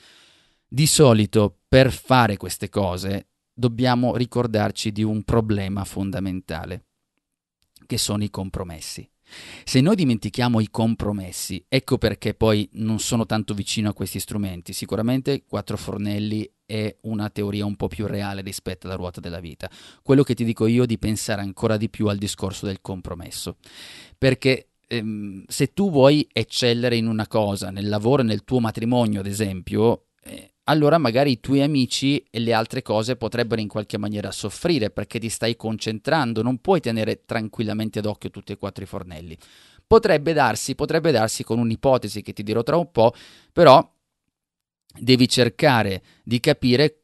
Di 0.68 0.86
solito 0.86 1.62
per 1.68 1.92
fare 1.92 2.38
queste 2.38 2.70
cose 2.70 3.30
dobbiamo 3.52 4.16
ricordarci 4.16 4.92
di 4.92 5.02
un 5.02 5.24
problema 5.24 5.84
fondamentale, 5.84 6.86
che 7.88 7.98
sono 7.98 8.24
i 8.24 8.30
compromessi. 8.30 9.10
Se 9.64 9.82
noi 9.82 9.96
dimentichiamo 9.96 10.60
i 10.60 10.70
compromessi, 10.70 11.64
ecco 11.68 11.98
perché 11.98 12.34
poi 12.34 12.70
non 12.74 13.00
sono 13.00 13.26
tanto 13.26 13.54
vicino 13.54 13.90
a 13.90 13.94
questi 13.94 14.20
strumenti. 14.20 14.74
Sicuramente 14.74 15.44
quattro 15.48 15.78
fornelli 15.78 16.50
è 16.66 16.96
una 17.02 17.30
teoria 17.30 17.66
un 17.66 17.76
po' 17.76 17.88
più 17.88 18.08
reale 18.08 18.42
rispetto 18.42 18.88
alla 18.88 18.96
ruota 18.96 19.20
della 19.20 19.40
vita. 19.40 19.70
Quello 20.02 20.24
che 20.24 20.34
ti 20.34 20.44
dico 20.44 20.66
io 20.68 20.84
è 20.84 20.88
di 20.88 20.98
pensare 20.98 21.42
ancora 21.42 21.78
di 21.78 21.90
più 21.90 22.08
al 22.08 22.18
discorso 22.18 22.66
del 22.66 22.82
compromesso. 22.82 23.58
Perché 24.18 24.70
ehm, 24.88 25.44
se 25.48 25.74
tu 25.74 25.92
vuoi 25.92 26.28
eccellere 26.32 26.96
in 26.96 27.08
una 27.08 27.28
cosa, 27.28 27.70
nel 27.70 27.88
lavoro 27.88 28.24
nel 28.24 28.44
tuo 28.44 28.60
matrimonio, 28.60 29.20
ad 29.20 29.28
esempio, 29.28 30.08
eh, 30.24 30.55
allora 30.66 30.98
magari 30.98 31.32
i 31.32 31.40
tuoi 31.40 31.62
amici 31.62 32.24
e 32.30 32.40
le 32.40 32.54
altre 32.54 32.82
cose 32.82 33.16
potrebbero 33.16 33.62
in 33.62 33.68
qualche 33.68 33.98
maniera 33.98 34.32
soffrire 34.32 34.90
perché 34.90 35.20
ti 35.20 35.30
stai 35.30 35.56
concentrando, 35.56 36.42
non 36.42 36.60
puoi 36.60 36.80
tenere 36.80 37.24
tranquillamente 37.26 38.02
d'occhio 38.02 38.32
tutti 38.32 38.52
e 38.52 38.58
quattro 38.58 38.84
i 38.84 38.88
fornelli. 38.88 39.38
Potrebbe 39.86 40.34
darsi, 40.34 40.74
potrebbe 40.74 41.12
darsi 41.12 41.44
con 41.44 41.60
un'ipotesi 41.60 42.22
che 42.22 42.34
ti 42.34 42.42
dirò 42.42 42.64
tra 42.64 42.78
un 42.78 42.92
po', 42.92 43.14
però 43.52 43.88
devi 44.98 45.28
cercare 45.28 46.02
di 46.24 46.40
capire 46.40 47.02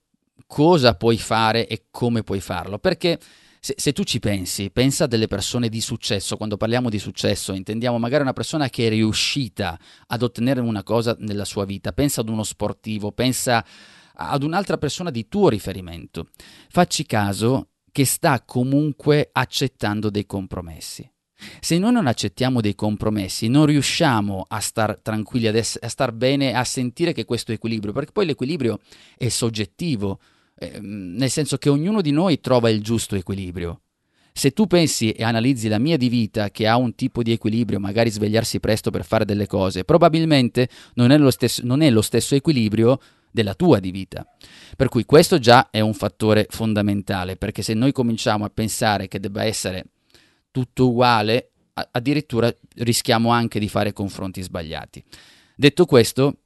cosa 0.48 0.96
puoi 0.96 1.18
fare 1.18 1.68
e 1.68 1.86
come 1.92 2.24
puoi 2.24 2.42
farlo, 2.42 2.80
perché 2.80 3.20
se, 3.64 3.76
se, 3.78 3.94
tu 3.94 4.04
ci 4.04 4.20
pensi, 4.20 4.72
pensa 4.72 5.04
a 5.04 5.08
delle 5.08 5.28
persone 5.28 5.70
di 5.70 5.82
successo, 5.82 6.36
quando 6.36 6.58
parliamo 6.58 6.90
di 6.90 6.98
successo 6.98 7.54
intendiamo 7.54 8.00
magari 8.00 8.24
una 8.24 8.34
persona 8.34 8.70
che 8.70 8.88
è 8.88 8.90
riuscita 8.90 9.80
ad 10.08 10.24
ottenere 10.24 10.62
una 10.62 10.82
cosa 10.82 11.16
nella 11.20 11.46
sua 11.46 11.64
vita, 11.64 11.94
pensa 11.94 12.22
ad 12.22 12.30
uno 12.30 12.42
sportivo, 12.42 13.12
pensa 13.12 13.64
ad 14.16 14.42
un'altra 14.42 14.80
persona 14.80 15.12
di 15.12 15.28
tuo 15.28 15.48
riferimento. 15.48 16.30
Facci 16.70 17.06
caso 17.06 17.68
che 17.92 18.04
sta 18.04 18.42
comunque 18.44 19.30
accettando 19.32 20.10
dei 20.10 20.26
compromessi. 20.26 21.08
Se 21.60 21.78
noi 21.78 21.92
non 21.92 22.08
accettiamo 22.08 22.62
dei 22.62 22.74
compromessi, 22.74 23.48
non 23.48 23.68
riusciamo 23.68 24.44
a 24.48 24.60
star 24.60 24.98
tranquilli, 25.04 25.48
a, 25.48 25.56
ess- 25.56 25.78
a 25.80 25.88
star 25.88 26.14
bene, 26.14 26.54
a 26.54 26.64
sentire 26.64 27.14
che 27.14 27.26
questo 27.26 27.52
equilibrio, 27.52 27.94
perché 27.94 28.12
poi 28.12 28.26
l'equilibrio 28.26 28.80
è 29.16 29.30
soggettivo, 29.30 30.20
eh, 30.62 30.80
nel 30.80 31.32
senso 31.32 31.58
che 31.58 31.70
ognuno 31.70 32.02
di 32.02 32.12
noi 32.12 32.40
trova 32.40 32.70
il 32.70 32.84
giusto 32.84 33.16
equilibrio. 33.16 33.82
Se 34.32 34.52
tu 34.52 34.68
pensi 34.68 35.12
e 35.12 35.24
analizzi 35.24 35.68
la 35.68 35.80
mia 35.80 35.98
di 35.98 36.08
vita 36.08 36.52
che 36.52 36.68
ha 36.68 36.78
un 36.78 36.94
tipo 36.94 37.24
di 37.24 37.32
equilibrio, 37.32 37.80
magari 37.80 38.12
svegliarsi 38.12 38.60
presto 38.60 38.92
per 38.92 39.04
fare 39.04 39.26
delle 39.26 39.48
cose, 39.48 39.84
probabilmente 39.84 40.70
non 40.94 41.10
è 41.10 41.18
lo 41.18 41.32
stesso, 41.32 41.64
è 41.64 41.90
lo 41.90 42.02
stesso 42.04 42.36
equilibrio 42.36 43.00
della 43.32 43.56
tua 43.56 43.80
di 43.80 43.90
vita. 43.90 44.24
Per 44.78 44.88
cui 44.88 45.04
questo 45.04 45.40
già 45.40 45.70
è 45.72 45.80
un 45.80 45.96
fattore 45.96 46.46
fondamentale, 46.48 47.38
perché 47.38 47.64
se 47.64 47.74
noi 47.74 47.92
cominciamo 47.92 48.46
a 48.46 48.52
pensare 48.54 49.08
che 49.08 49.20
debba 49.20 49.44
essere 49.44 49.86
tutto 50.52 50.90
uguale, 50.90 51.54
addirittura 51.74 52.56
rischiamo 52.76 53.32
anche 53.32 53.60
di 53.60 53.68
fare 53.68 53.94
confronti 53.94 54.44
sbagliati. 54.44 55.04
Detto 55.56 55.86
questo, 55.86 56.41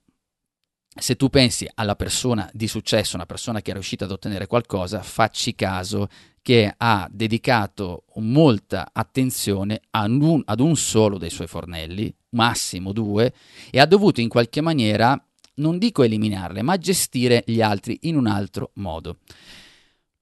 se 0.97 1.15
tu 1.15 1.29
pensi 1.29 1.69
alla 1.75 1.95
persona 1.95 2.49
di 2.53 2.67
successo, 2.67 3.15
una 3.15 3.25
persona 3.25 3.61
che 3.61 3.71
è 3.71 3.73
riuscita 3.73 4.05
ad 4.05 4.11
ottenere 4.11 4.47
qualcosa, 4.47 5.01
facci 5.01 5.53
caso 5.53 6.07
che 6.41 6.73
ha 6.75 7.07
dedicato 7.11 8.05
molta 8.15 8.89
attenzione 8.93 9.81
ad 9.89 10.11
un, 10.11 10.41
ad 10.45 10.59
un 10.59 10.75
solo 10.77 11.17
dei 11.17 11.29
suoi 11.29 11.47
fornelli, 11.47 12.15
massimo 12.29 12.93
due, 12.93 13.33
e 13.71 13.79
ha 13.79 13.85
dovuto 13.85 14.21
in 14.21 14.29
qualche 14.29 14.61
maniera, 14.61 15.21
non 15.55 15.77
dico 15.77 16.03
eliminarle, 16.03 16.61
ma 16.61 16.77
gestire 16.77 17.43
gli 17.45 17.61
altri 17.61 17.97
in 18.03 18.15
un 18.15 18.27
altro 18.27 18.71
modo. 18.75 19.17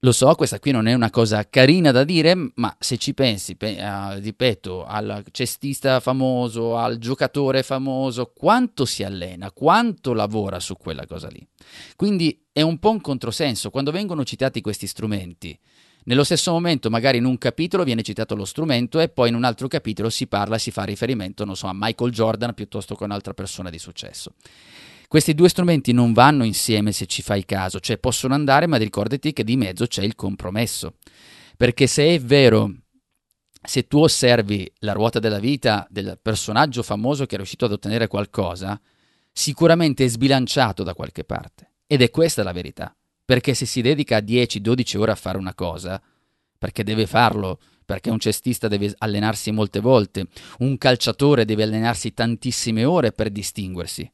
Lo 0.04 0.12
so, 0.12 0.34
questa 0.34 0.58
qui 0.58 0.70
non 0.70 0.86
è 0.86 0.92
una 0.92 1.08
cosa 1.08 1.48
carina 1.48 1.90
da 1.90 2.04
dire, 2.04 2.52
ma 2.56 2.76
se 2.78 2.98
ci 2.98 3.14
pensi, 3.14 3.56
pe- 3.56 3.78
uh, 3.80 4.20
ripeto, 4.20 4.84
al 4.84 5.24
cestista 5.30 5.98
famoso, 5.98 6.76
al 6.76 6.98
giocatore 6.98 7.62
famoso, 7.62 8.30
quanto 8.36 8.84
si 8.84 9.02
allena, 9.02 9.50
quanto 9.50 10.12
lavora 10.12 10.60
su 10.60 10.76
quella 10.76 11.06
cosa 11.06 11.28
lì. 11.28 11.42
Quindi 11.96 12.38
è 12.52 12.60
un 12.60 12.78
po' 12.78 12.90
un 12.90 13.00
controsenso. 13.00 13.70
Quando 13.70 13.92
vengono 13.92 14.24
citati 14.24 14.60
questi 14.60 14.86
strumenti, 14.86 15.58
nello 16.04 16.22
stesso 16.22 16.52
momento, 16.52 16.90
magari 16.90 17.16
in 17.16 17.24
un 17.24 17.38
capitolo 17.38 17.82
viene 17.82 18.02
citato 18.02 18.34
lo 18.34 18.44
strumento 18.44 19.00
e 19.00 19.08
poi 19.08 19.30
in 19.30 19.34
un 19.34 19.44
altro 19.44 19.68
capitolo 19.68 20.10
si 20.10 20.26
parla, 20.26 20.58
si 20.58 20.70
fa 20.70 20.84
riferimento, 20.84 21.46
non 21.46 21.56
so, 21.56 21.66
a 21.66 21.72
Michael 21.72 22.12
Jordan 22.12 22.52
piuttosto 22.52 22.94
che 22.94 23.04
a 23.04 23.06
un'altra 23.06 23.32
persona 23.32 23.70
di 23.70 23.78
successo. 23.78 24.34
Questi 25.14 25.34
due 25.34 25.48
strumenti 25.48 25.92
non 25.92 26.12
vanno 26.12 26.42
insieme 26.42 26.90
se 26.90 27.06
ci 27.06 27.22
fai 27.22 27.44
caso, 27.44 27.78
cioè 27.78 27.98
possono 27.98 28.34
andare, 28.34 28.66
ma 28.66 28.78
ricordati 28.78 29.32
che 29.32 29.44
di 29.44 29.56
mezzo 29.56 29.86
c'è 29.86 30.02
il 30.02 30.16
compromesso. 30.16 30.94
Perché 31.56 31.86
se 31.86 32.16
è 32.16 32.20
vero, 32.20 32.78
se 33.62 33.86
tu 33.86 34.00
osservi 34.00 34.68
la 34.78 34.92
ruota 34.92 35.20
della 35.20 35.38
vita 35.38 35.86
del 35.88 36.18
personaggio 36.20 36.82
famoso 36.82 37.26
che 37.26 37.34
è 37.34 37.36
riuscito 37.36 37.64
ad 37.64 37.70
ottenere 37.70 38.08
qualcosa, 38.08 38.80
sicuramente 39.30 40.04
è 40.04 40.08
sbilanciato 40.08 40.82
da 40.82 40.94
qualche 40.94 41.22
parte. 41.22 41.74
Ed 41.86 42.02
è 42.02 42.10
questa 42.10 42.42
la 42.42 42.50
verità. 42.50 42.92
Perché 43.24 43.54
se 43.54 43.66
si 43.66 43.82
dedica 43.82 44.18
10-12 44.18 44.96
ore 44.98 45.12
a 45.12 45.14
fare 45.14 45.38
una 45.38 45.54
cosa, 45.54 46.02
perché 46.58 46.82
deve 46.82 47.06
farlo, 47.06 47.60
perché 47.84 48.10
un 48.10 48.18
cestista 48.18 48.66
deve 48.66 48.92
allenarsi 48.98 49.52
molte 49.52 49.78
volte, 49.78 50.26
un 50.58 50.76
calciatore 50.76 51.44
deve 51.44 51.62
allenarsi 51.62 52.12
tantissime 52.12 52.84
ore 52.84 53.12
per 53.12 53.30
distinguersi 53.30 54.10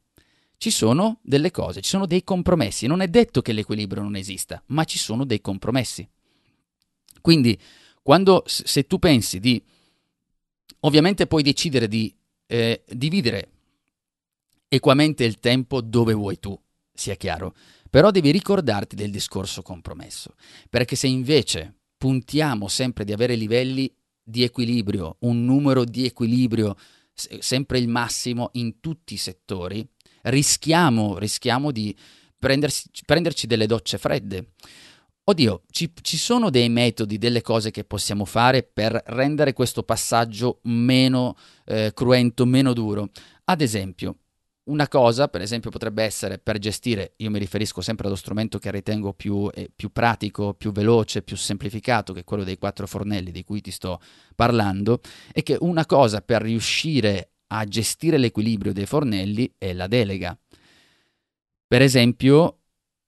ci 0.60 0.70
sono 0.70 1.20
delle 1.22 1.50
cose, 1.50 1.80
ci 1.80 1.88
sono 1.88 2.04
dei 2.04 2.22
compromessi. 2.22 2.86
Non 2.86 3.00
è 3.00 3.08
detto 3.08 3.40
che 3.40 3.54
l'equilibrio 3.54 4.02
non 4.02 4.14
esista, 4.14 4.62
ma 4.66 4.84
ci 4.84 4.98
sono 4.98 5.24
dei 5.24 5.40
compromessi. 5.40 6.06
Quindi, 7.22 7.58
quando, 8.02 8.44
se 8.44 8.86
tu 8.86 8.98
pensi 8.98 9.40
di... 9.40 9.62
Ovviamente 10.80 11.26
puoi 11.26 11.42
decidere 11.42 11.88
di 11.88 12.14
eh, 12.46 12.84
dividere 12.86 13.52
equamente 14.68 15.24
il 15.24 15.38
tempo 15.38 15.80
dove 15.80 16.12
vuoi 16.12 16.38
tu, 16.38 16.58
sia 16.92 17.14
chiaro, 17.14 17.54
però 17.88 18.10
devi 18.10 18.30
ricordarti 18.30 18.94
del 18.94 19.10
discorso 19.10 19.62
compromesso, 19.62 20.34
perché 20.68 20.94
se 20.94 21.06
invece 21.06 21.74
puntiamo 21.96 22.68
sempre 22.68 23.04
di 23.04 23.14
avere 23.14 23.34
livelli 23.34 23.90
di 24.22 24.42
equilibrio, 24.42 25.16
un 25.20 25.42
numero 25.42 25.84
di 25.84 26.04
equilibrio 26.04 26.76
sempre 27.14 27.78
il 27.78 27.88
massimo 27.88 28.50
in 28.54 28.78
tutti 28.80 29.14
i 29.14 29.18
settori, 29.18 29.86
rischiamo, 30.22 31.18
rischiamo 31.18 31.70
di 31.70 31.94
prenderci 32.38 33.46
delle 33.46 33.66
docce 33.66 33.98
fredde. 33.98 34.52
Oddio, 35.24 35.62
ci, 35.70 35.92
ci, 36.00 36.16
sono 36.16 36.50
dei 36.50 36.68
metodi, 36.68 37.18
delle 37.18 37.42
cose 37.42 37.70
che 37.70 37.84
possiamo 37.84 38.24
fare 38.24 38.62
per 38.64 39.00
rendere 39.06 39.52
questo 39.52 39.84
passaggio 39.84 40.58
meno 40.62 41.36
eh, 41.66 41.92
cruento, 41.94 42.44
meno 42.46 42.72
duro. 42.72 43.10
Ad 43.44 43.60
esempio, 43.60 44.16
una 44.64 44.88
cosa, 44.88 45.28
per 45.28 45.40
esempio, 45.40 45.70
potrebbe 45.70 46.02
essere 46.02 46.38
per 46.38 46.58
gestire, 46.58 47.12
io 47.18 47.30
mi 47.30 47.38
riferisco 47.38 47.80
sempre 47.80 48.06
allo 48.06 48.16
strumento 48.16 48.58
che 48.58 48.70
ritengo 48.70 49.12
più, 49.12 49.48
eh, 49.54 49.70
più 49.74 49.92
pratico, 49.92 50.54
più 50.54 50.72
veloce, 50.72 51.22
più 51.22 51.36
semplificato, 51.36 52.12
che 52.12 52.20
è 52.20 52.24
quello 52.24 52.42
dei 52.42 52.58
quattro 52.58 52.86
fornelli 52.86 53.30
di 53.30 53.44
cui 53.44 53.60
ti 53.60 53.70
sto 53.70 54.00
parlando, 54.34 55.00
è 55.32 55.42
che 55.42 55.56
una 55.60 55.86
cosa 55.86 56.22
per 56.22 56.42
riuscire 56.42 57.30
a 57.52 57.64
gestire 57.64 58.19
l'equilibrio 58.19 58.73
dei 58.73 58.87
fornelli 58.87 59.52
è 59.59 59.73
la 59.73 59.87
delega. 59.87 60.37
Per 61.66 61.83
esempio, 61.83 62.59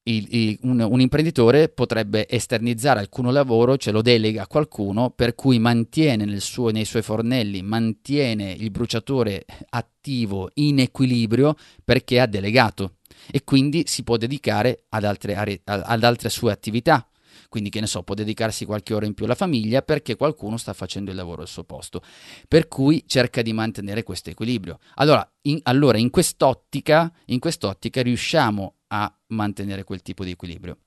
il, 0.05 0.27
il, 0.31 0.59
un, 0.63 0.81
un, 0.81 1.01
imprenditore 1.01 1.69
potrebbe 1.69 2.29
esternizzare 2.29 3.01
alcun 3.01 3.33
lavoro, 3.33 3.77
ce 3.77 3.93
lo 3.93 4.03
delega 4.03 4.43
a 4.43 4.47
qualcuno, 4.47 5.11
per 5.11 5.35
cui 5.35 5.59
mantiene 5.59 6.39
suo, 6.41 6.71
nei 6.71 6.85
suoi 6.85 7.03
fornelli, 7.03 7.63
mantiene 7.63 8.53
il 8.53 8.71
bruciatore 8.71 9.45
attivo 9.71 10.51
in 10.55 10.81
equilibrio 10.81 11.55
perché 11.85 12.21
ha 12.21 12.27
delegato 12.27 12.97
e 13.31 13.45
quindi 13.45 13.85
si 13.87 14.03
può 14.03 14.17
dedicare 14.17 14.85
ad 14.89 15.05
altre, 15.05 15.61
ad 15.65 16.05
altre 16.05 16.29
sue 16.29 16.51
attività. 16.51 17.07
Quindi, 17.53 17.69
che 17.69 17.81
ne 17.81 17.87
so, 17.87 18.03
può 18.03 18.15
dedicarsi 18.15 18.65
qualche 18.65 18.95
ora 18.95 19.05
in 19.05 19.13
più 19.13 19.27
alla 19.27 19.35
famiglia 19.35 19.83
perché 19.83 20.17
qualcuno 20.17 20.57
sta 20.57 20.73
facendo 20.73 21.11
il 21.11 21.17
lavoro 21.19 21.43
al 21.43 21.49
suo 21.49 21.65
posto. 21.65 22.03
Per 22.49 22.67
cui 22.67 23.05
cerca 23.07 23.43
di 23.43 23.53
mantenere 23.53 24.05
questo 24.05 24.31
equilibrio. 24.31 24.79
Allora, 24.95 25.31
in, 25.43 25.61
allora, 25.65 25.99
in 25.99 26.09
quest'ottica, 26.09 27.13
in 27.27 27.39
quest'ottica 27.41 28.01
riusciamo 28.01 28.77
a 28.87 29.15
mantenere 29.27 29.85
quel 29.85 30.01
tipo 30.01 30.25
di 30.25 30.31
equilibrio. 30.31 30.79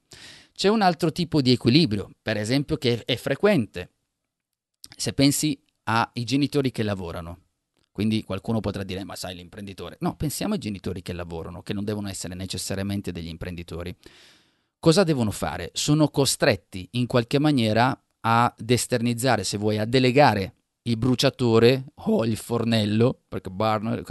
C'è 0.53 0.69
un 0.69 0.81
altro 0.81 1.12
tipo 1.12 1.39
di 1.39 1.51
equilibrio, 1.51 2.10
per 2.19 2.38
esempio, 2.38 2.77
che 2.77 3.03
è 3.05 3.15
frequente. 3.15 3.91
Se 4.98 5.13
pensi 5.13 5.62
ai 5.84 6.24
genitori 6.24 6.72
che 6.72 6.81
lavorano, 6.81 7.41
quindi 7.91 8.24
qualcuno 8.24 8.60
potrà 8.60 8.81
dire, 8.81 9.03
ma 9.03 9.15
sai 9.15 9.36
l'imprenditore. 9.36 9.98
No, 10.00 10.15
pensiamo 10.15 10.55
ai 10.55 10.60
genitori 10.60 11.03
che 11.03 11.13
lavorano, 11.13 11.62
che 11.62 11.74
non 11.74 11.84
devono 11.84 12.10
essere 12.10 12.34
necessariamente 12.34 13.12
degli 13.12 13.27
imprenditori 13.27 13.95
cosa 14.86 15.04
devono 15.04 15.32
fare? 15.32 15.72
Sono 15.74 16.10
costretti 16.10 16.88
in 16.92 17.08
qualche 17.08 17.39
maniera 17.39 18.00
ad 18.20 18.70
esternizzare, 18.70 19.44
se 19.44 19.58
vuoi, 19.58 19.80
a 19.80 19.86
delegare 19.86 20.54
il 20.84 20.96
bruciatore 20.96 21.86
o 21.96 22.24
il 22.24 22.38
fornello, 22.38 23.22
perché 23.27 23.50
burner, 23.50 24.04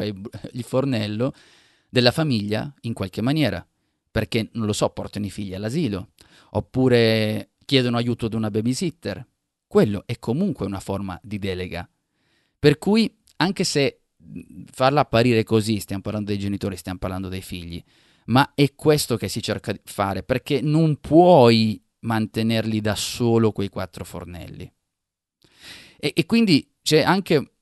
il 0.50 0.64
fornello 0.64 1.32
della 1.88 2.10
famiglia 2.10 2.74
in 2.80 2.92
qualche 2.92 3.22
maniera, 3.22 3.64
perché 4.10 4.48
non 4.54 4.66
lo 4.66 4.72
so, 4.72 4.88
portano 4.88 5.26
i 5.26 5.30
figli 5.30 5.54
all'asilo, 5.54 6.08
oppure 6.50 7.50
chiedono 7.64 7.96
aiuto 7.96 8.26
ad 8.26 8.34
una 8.34 8.50
babysitter. 8.50 9.24
Quello 9.68 10.02
è 10.06 10.18
comunque 10.18 10.66
una 10.66 10.80
forma 10.80 11.16
di 11.22 11.38
delega. 11.38 11.88
Per 12.58 12.78
cui, 12.78 13.16
anche 13.36 13.62
se 13.62 14.00
farla 14.72 15.02
apparire 15.02 15.44
così, 15.44 15.78
stiamo 15.78 16.02
parlando 16.02 16.30
dei 16.30 16.40
genitori, 16.40 16.76
stiamo 16.76 16.98
parlando 16.98 17.28
dei 17.28 17.42
figli, 17.42 17.80
ma 18.26 18.52
è 18.54 18.74
questo 18.74 19.16
che 19.16 19.28
si 19.28 19.42
cerca 19.42 19.72
di 19.72 19.80
fare, 19.84 20.22
perché 20.22 20.60
non 20.60 21.00
puoi 21.00 21.82
mantenerli 22.00 22.80
da 22.80 22.94
solo 22.94 23.52
quei 23.52 23.68
quattro 23.68 24.04
fornelli. 24.04 24.70
E, 25.98 26.12
e 26.14 26.26
quindi 26.26 26.70
c'è 26.82 27.02
anche 27.02 27.54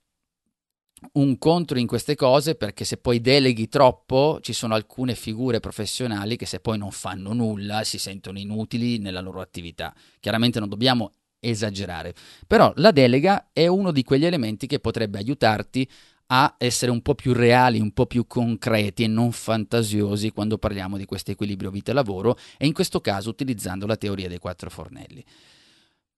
un 1.12 1.36
contro 1.38 1.78
in 1.78 1.86
queste 1.86 2.14
cose 2.14 2.54
perché 2.54 2.84
se 2.84 2.96
poi 2.96 3.20
deleghi 3.20 3.68
troppo 3.68 4.38
ci 4.40 4.52
sono 4.52 4.74
alcune 4.74 5.14
figure 5.14 5.60
professionali 5.60 6.36
che 6.36 6.46
se 6.46 6.60
poi 6.60 6.78
non 6.78 6.92
fanno 6.92 7.32
nulla 7.32 7.82
si 7.82 7.98
sentono 7.98 8.38
inutili 8.38 8.98
nella 8.98 9.20
loro 9.20 9.40
attività. 9.40 9.94
Chiaramente 10.20 10.60
non 10.60 10.68
dobbiamo 10.68 11.12
esagerare, 11.40 12.14
però 12.46 12.72
la 12.76 12.92
delega 12.92 13.50
è 13.52 13.66
uno 13.66 13.90
di 13.90 14.04
quegli 14.04 14.24
elementi 14.24 14.68
che 14.68 14.78
potrebbe 14.78 15.18
aiutarti 15.18 15.88
a 16.34 16.54
essere 16.56 16.90
un 16.90 17.02
po' 17.02 17.14
più 17.14 17.34
reali, 17.34 17.78
un 17.78 17.92
po' 17.92 18.06
più 18.06 18.26
concreti 18.26 19.02
e 19.04 19.06
non 19.06 19.32
fantasiosi 19.32 20.30
quando 20.30 20.56
parliamo 20.56 20.96
di 20.96 21.04
questo 21.04 21.30
equilibrio 21.30 21.70
vita-lavoro 21.70 22.38
e 22.56 22.66
in 22.66 22.72
questo 22.72 23.02
caso 23.02 23.28
utilizzando 23.28 23.86
la 23.86 23.96
teoria 23.96 24.28
dei 24.28 24.38
quattro 24.38 24.70
fornelli. 24.70 25.22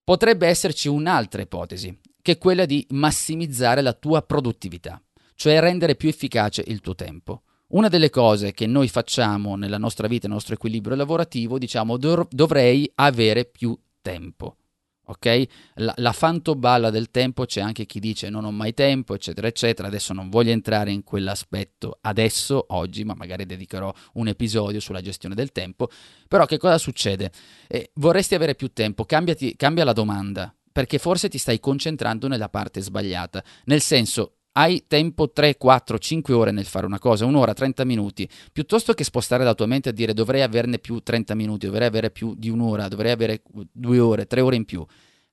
Potrebbe 0.04 0.47
esserci 0.47 0.87
un'altra 0.87 1.42
ipotesi, 1.42 1.99
che 2.23 2.33
è 2.33 2.38
quella 2.38 2.64
di 2.64 2.87
massimizzare 2.90 3.83
la 3.83 3.92
tua 3.92 4.23
produttività, 4.23 5.02
cioè 5.35 5.59
rendere 5.59 5.97
più 5.97 6.09
efficace 6.09 6.62
il 6.64 6.80
tuo 6.80 6.94
tempo. 6.94 7.42
Una 7.68 7.88
delle 7.88 8.11
cose 8.11 8.52
che 8.52 8.68
noi 8.68 8.87
facciamo 8.87 9.56
nella 9.56 9.78
nostra 9.78 10.06
vita, 10.06 10.28
nel 10.28 10.37
nostro 10.37 10.54
equilibrio 10.54 10.94
lavorativo, 10.94 11.59
diciamo 11.59 11.97
dov- 11.97 12.28
dovrei 12.30 12.88
avere 12.94 13.47
più 13.47 13.76
tempo. 14.00 14.59
Ok? 15.06 15.46
La, 15.75 15.92
la 15.99 16.12
fantoballa 16.12 16.90
del 16.90 17.11
tempo 17.11 17.44
c'è 17.44 17.61
anche 17.61 17.84
chi 17.87 18.00
dice 18.00 18.30
non 18.30 18.44
ho 18.44 18.50
mai 18.50 18.73
tempo, 18.75 19.14
eccetera, 19.14 19.46
eccetera. 19.46 19.88
Adesso 19.88 20.12
non 20.12 20.30
voglio 20.30 20.52
entrare 20.52 20.90
in 20.90 21.04
quell'aspetto 21.04 21.99
adesso, 22.02 22.64
oggi, 22.68 23.04
ma 23.04 23.14
magari 23.14 23.44
dedicherò 23.46 23.92
un 24.14 24.28
episodio 24.28 24.80
sulla 24.80 25.00
gestione 25.00 25.34
del 25.34 25.52
tempo. 25.52 25.88
Però 26.28 26.46
che 26.46 26.58
cosa 26.58 26.78
succede? 26.78 27.30
Eh, 27.68 27.90
vorresti 27.94 28.34
avere 28.34 28.54
più 28.54 28.73
tempo, 28.73 29.04
Cambiati, 29.04 29.56
cambia 29.56 29.84
la 29.84 29.92
domanda, 29.92 30.54
perché 30.73 30.99
forse 30.99 31.28
ti 31.28 31.38
stai 31.38 31.61
concentrando 31.61 32.28
nella 32.28 32.49
parte 32.49 32.80
sbagliata. 32.80 33.44
Nel 33.64 33.80
senso, 33.80 34.38
hai 34.56 34.84
tempo 34.87 35.30
3, 35.30 35.56
4, 35.56 35.99
5 35.99 36.34
ore 36.34 36.50
nel 36.50 36.64
fare 36.64 36.87
una 36.87 36.99
cosa, 36.99 37.25
un'ora, 37.25 37.54
30 37.54 37.84
minuti, 37.84 38.28
piuttosto 38.52 38.92
che 38.92 39.02
spostare 39.02 39.44
la 39.44 39.54
tua 39.54 39.66
mente 39.66 39.88
a 39.88 39.92
dire 39.92 40.12
dovrei 40.12 40.42
averne 40.42 40.78
più 40.78 41.00
30 41.00 41.34
minuti, 41.34 41.66
dovrei 41.66 41.88
avere 41.88 42.11
più 42.11 42.34
di 42.37 42.49
un'ora, 42.49 42.88
dovrei 42.88 43.12
avere 43.12 43.42
due 43.73 43.99
ore, 43.99 44.26
tre 44.26 44.40
ore 44.40 44.56
in 44.56 44.64
più. 44.64 44.84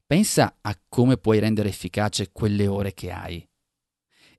Pensa 0.06 0.58
a 0.62 0.78
come 0.90 1.18
puoi 1.18 1.40
rendere 1.40 1.70
efficace 1.70 2.32
quelle 2.32 2.68
ore 2.68 2.94
che 2.94 3.12
hai. 3.12 3.48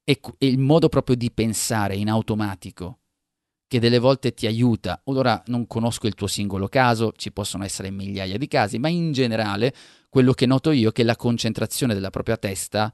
E, 0.05 0.21
il 0.39 0.59
modo 0.59 0.89
proprio 0.89 1.15
di 1.15 1.31
pensare 1.31 1.95
in 1.95 2.11
automatico, 2.11 2.99
che 3.69 3.79
delle 3.79 4.01
volte 4.01 4.35
ti 4.35 4.47
aiuta. 4.47 5.01
Ora 5.05 5.41
non 5.47 5.67
conosco 5.67 6.09
il 6.09 6.15
tuo 6.15 6.27
singolo 6.27 6.69
caso, 6.69 7.13
ci 7.17 7.33
possono 7.33 7.65
essere 7.65 7.91
migliaia 7.91 8.37
di 8.37 8.49
casi, 8.49 8.79
ma 8.79 8.89
in 8.89 9.13
generale 9.13 9.73
quello 10.11 10.33
che 10.33 10.45
noto 10.45 10.73
io 10.73 10.91
è 10.91 10.93
che 10.93 11.05
la 11.05 11.17
concentrazione 11.17 11.95
della 11.95 12.11
propria 12.11 12.37
testa 12.37 12.93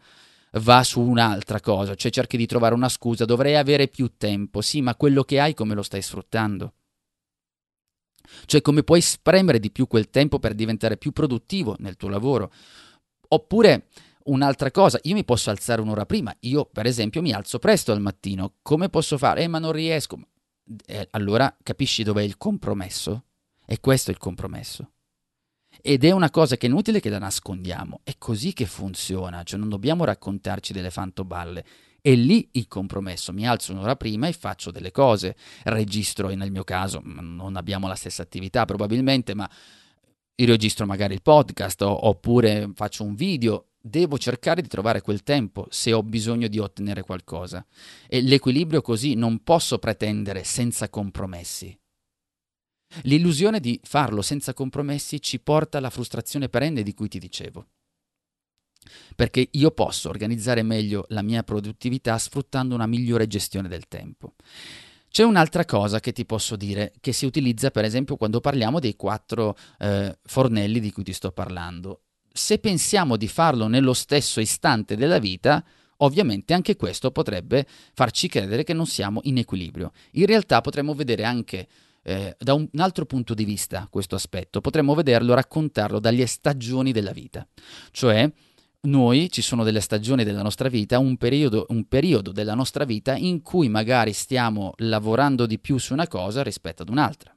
va 0.59 0.83
su 0.83 1.01
un'altra 1.01 1.61
cosa, 1.61 1.95
cioè 1.95 2.11
cerchi 2.11 2.37
di 2.37 2.47
trovare 2.47 2.75
una 2.75 2.89
scusa, 2.89 3.25
dovrei 3.25 3.57
avere 3.57 3.89
più 3.89 4.13
tempo, 4.17 4.61
sì, 4.61 4.81
ma 4.81 4.95
quello 4.95 5.25
che 5.25 5.41
hai 5.41 5.55
come 5.55 5.75
lo 5.75 5.83
stai 5.83 6.03
sfruttando? 6.03 6.75
Cioè 8.45 8.61
come 8.61 8.83
puoi 8.83 9.01
spremere 9.01 9.59
di 9.59 9.71
più 9.71 9.87
quel 9.87 10.11
tempo 10.11 10.39
per 10.39 10.55
diventare 10.55 10.97
più 10.97 11.13
produttivo 11.13 11.77
nel 11.79 11.97
tuo 11.97 12.09
lavoro? 12.09 12.53
Oppure 13.29 13.87
un'altra 14.25 14.71
cosa, 14.71 14.99
io 15.03 15.15
mi 15.15 15.25
posso 15.25 15.51
alzare 15.51 15.81
un'ora 15.81 16.07
prima, 16.07 16.35
io 16.41 16.65
per 16.67 16.87
esempio 16.87 17.23
mi 17.23 17.33
alzo 17.33 17.59
presto 17.59 17.93
al 17.93 18.01
mattino, 18.01 18.55
come 18.63 18.89
posso 18.89 19.19
fare? 19.19 19.43
Eh, 19.43 19.49
ma 19.49 19.59
non 19.59 19.73
riesco. 19.73 20.19
Eh, 20.87 21.09
allora 21.13 21.55
capisci 21.63 22.03
dov'è 22.03 22.23
il 22.23 22.37
compromesso? 22.37 23.25
E 23.67 23.81
questo 23.81 24.11
è 24.11 24.15
il 24.15 24.21
compromesso. 24.21 24.91
Ed 25.81 26.05
è 26.05 26.11
una 26.11 26.31
cosa 26.31 26.57
che 26.57 26.67
è 26.67 26.69
inutile 26.69 27.01
che 27.01 27.09
la 27.09 27.19
nascondiamo, 27.19 28.01
è 28.05 28.15
così 28.19 28.53
che 28.53 28.67
funziona, 28.67 29.43
cioè 29.43 29.59
non 29.59 29.69
dobbiamo 29.69 30.05
raccontarci 30.05 30.73
delle 30.73 30.91
fantoballe. 30.91 31.65
E 32.01 32.15
lì 32.15 32.49
il 32.53 32.69
compromesso, 32.69 33.33
mi 33.33 33.47
alzo 33.47 33.73
un'ora 33.73 33.97
prima 33.97 34.29
e 34.29 34.33
faccio 34.33 34.71
delle 34.71 34.93
cose, 34.93 35.37
registro, 35.65 36.29
nel 36.29 36.51
mio 36.51 36.65
caso 36.65 37.01
non 37.05 37.57
abbiamo 37.57 37.89
la 37.89 37.95
stessa 37.95 38.23
attività 38.23 38.65
probabilmente, 38.65 39.35
ma 39.35 39.49
registro 40.37 40.87
magari 40.87 41.15
il 41.15 41.23
podcast 41.23 41.83
oppure 41.83 42.71
faccio 42.75 43.03
un 43.05 43.15
video, 43.15 43.71
devo 43.81 44.19
cercare 44.19 44.63
di 44.63 44.69
trovare 44.69 45.01
quel 45.01 45.23
tempo 45.23 45.67
se 45.71 45.93
ho 45.93 46.03
bisogno 46.03 46.49
di 46.49 46.59
ottenere 46.59 47.03
qualcosa. 47.03 47.65
E 48.07 48.21
l'equilibrio 48.23 48.81
così 48.81 49.15
non 49.15 49.43
posso 49.43 49.79
pretendere 49.79 50.45
senza 50.45 50.89
compromessi. 50.89 51.77
L'illusione 53.03 53.61
di 53.61 53.79
farlo 53.83 54.23
senza 54.23 54.55
compromessi 54.55 55.21
ci 55.21 55.41
porta 55.41 55.79
alla 55.79 55.91
frustrazione 55.91 56.49
perenne 56.49 56.83
di 56.83 56.95
cui 56.95 57.09
ti 57.09 57.19
dicevo. 57.19 57.67
Perché 59.15 59.49
io 59.51 59.71
posso 59.73 60.09
organizzare 60.09 60.63
meglio 60.63 61.05
la 61.09 61.23
mia 61.23 61.43
produttività 61.43 62.17
sfruttando 62.19 62.75
una 62.75 62.87
migliore 62.87 63.27
gestione 63.27 63.69
del 63.69 63.89
tempo. 63.89 64.35
C'è 65.11 65.23
un'altra 65.23 65.65
cosa 65.65 66.01
che 66.01 66.13
ti 66.13 66.25
posso 66.25 66.55
dire 66.57 66.93
che 67.01 67.13
si 67.13 67.27
utilizza 67.27 67.71
per 67.71 67.85
esempio 67.85 68.17
quando 68.17 68.41
parliamo 68.41 68.79
dei 68.79 68.95
quattro 68.95 69.57
eh, 69.79 70.19
fornelli 70.23 70.81
di 70.81 70.93
cui 70.93 71.03
ti 71.03 71.13
sto 71.13 71.33
parlando. 71.33 72.03
Se 72.33 72.59
pensiamo 72.59 73.17
di 73.17 73.27
farlo 73.27 73.67
nello 73.67 73.95
stesso 73.95 74.39
istante 74.39 74.97
della 74.97 75.19
vita, 75.19 75.65
ovviamente 75.99 76.55
anche 76.55 76.77
questo 76.77 77.11
potrebbe 77.11 77.67
farci 77.95 78.29
credere 78.29 78.65
che 78.65 78.75
non 78.75 78.87
siamo 78.87 79.21
in 79.25 79.39
equilibrio. 79.39 79.93
In 80.13 80.27
realtà 80.27 80.61
potremmo 80.61 80.95
vedere 80.95 81.25
anche 81.25 81.67
eh, 82.09 82.37
da 82.39 82.55
un 82.55 82.67
altro 82.77 83.05
punto 83.05 83.35
di 83.35 83.45
vista 83.45 83.87
questo 83.91 84.15
aspetto, 84.15 84.63
potremmo 84.63 84.95
vederlo, 84.95 85.35
raccontarlo 85.35 86.01
dalle 86.01 86.27
stagioni 86.27 86.91
della 86.91 87.13
vita. 87.13 87.47
Cioè, 87.91 88.31
noi 88.81 89.31
ci 89.31 89.43
sono 89.43 89.63
delle 89.63 89.81
stagioni 89.81 90.25
della 90.25 90.43
nostra 90.43 90.71
vita, 90.71 90.99
un 90.99 91.19
periodo, 91.19 91.67
un 91.69 91.87
periodo 91.87 92.33
della 92.33 92.55
nostra 92.55 92.85
vita 92.85 93.15
in 93.15 93.43
cui 93.43 93.69
magari 93.69 94.15
stiamo 94.15 94.73
lavorando 94.77 95.45
di 95.45 95.59
più 95.59 95.77
su 95.77 95.93
una 95.93 96.09
cosa 96.09 96.43
rispetto 96.43 96.83
ad 96.83 96.89
un'altra 96.89 97.31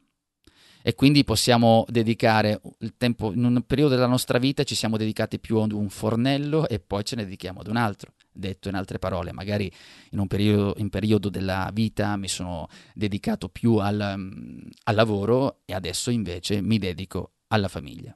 e 0.84 0.96
quindi 0.96 1.24
possiamo 1.24 1.86
dedicare 1.90 2.62
il 2.80 2.96
tempo, 2.98 3.34
in 3.34 3.44
un 3.44 3.62
periodo 3.68 3.96
della 3.96 4.08
nostra 4.08 4.40
vita 4.40 4.64
ci 4.64 4.76
siamo 4.76 4.98
dedicati 4.98 5.38
più 5.40 5.58
ad 5.58 5.74
un 5.74 5.90
fornello 5.90 6.68
e 6.68 6.80
poi 6.80 7.04
ce 7.04 7.18
ne 7.18 7.24
dedichiamo 7.24 7.60
ad 7.60 7.68
un 7.68 7.76
altro. 7.76 8.14
Detto 8.34 8.70
in 8.70 8.76
altre 8.76 8.98
parole, 8.98 9.34
magari 9.34 9.72
in 10.12 10.20
un 10.20 10.28
periodo, 10.28 10.74
in 10.78 10.90
periodo 10.90 11.30
della 11.30 11.70
vita 11.74 12.16
mi 12.16 12.30
sono 12.30 12.68
dedicato 12.94 13.50
più 13.50 13.76
al, 13.76 14.14
mm, 14.18 14.70
al 14.84 14.96
lavoro 14.96 15.62
e 15.66 15.74
adesso 15.74 16.10
invece 16.12 16.62
mi 16.62 16.78
dedico 16.78 17.34
alla 17.48 17.68
famiglia. 17.68 18.16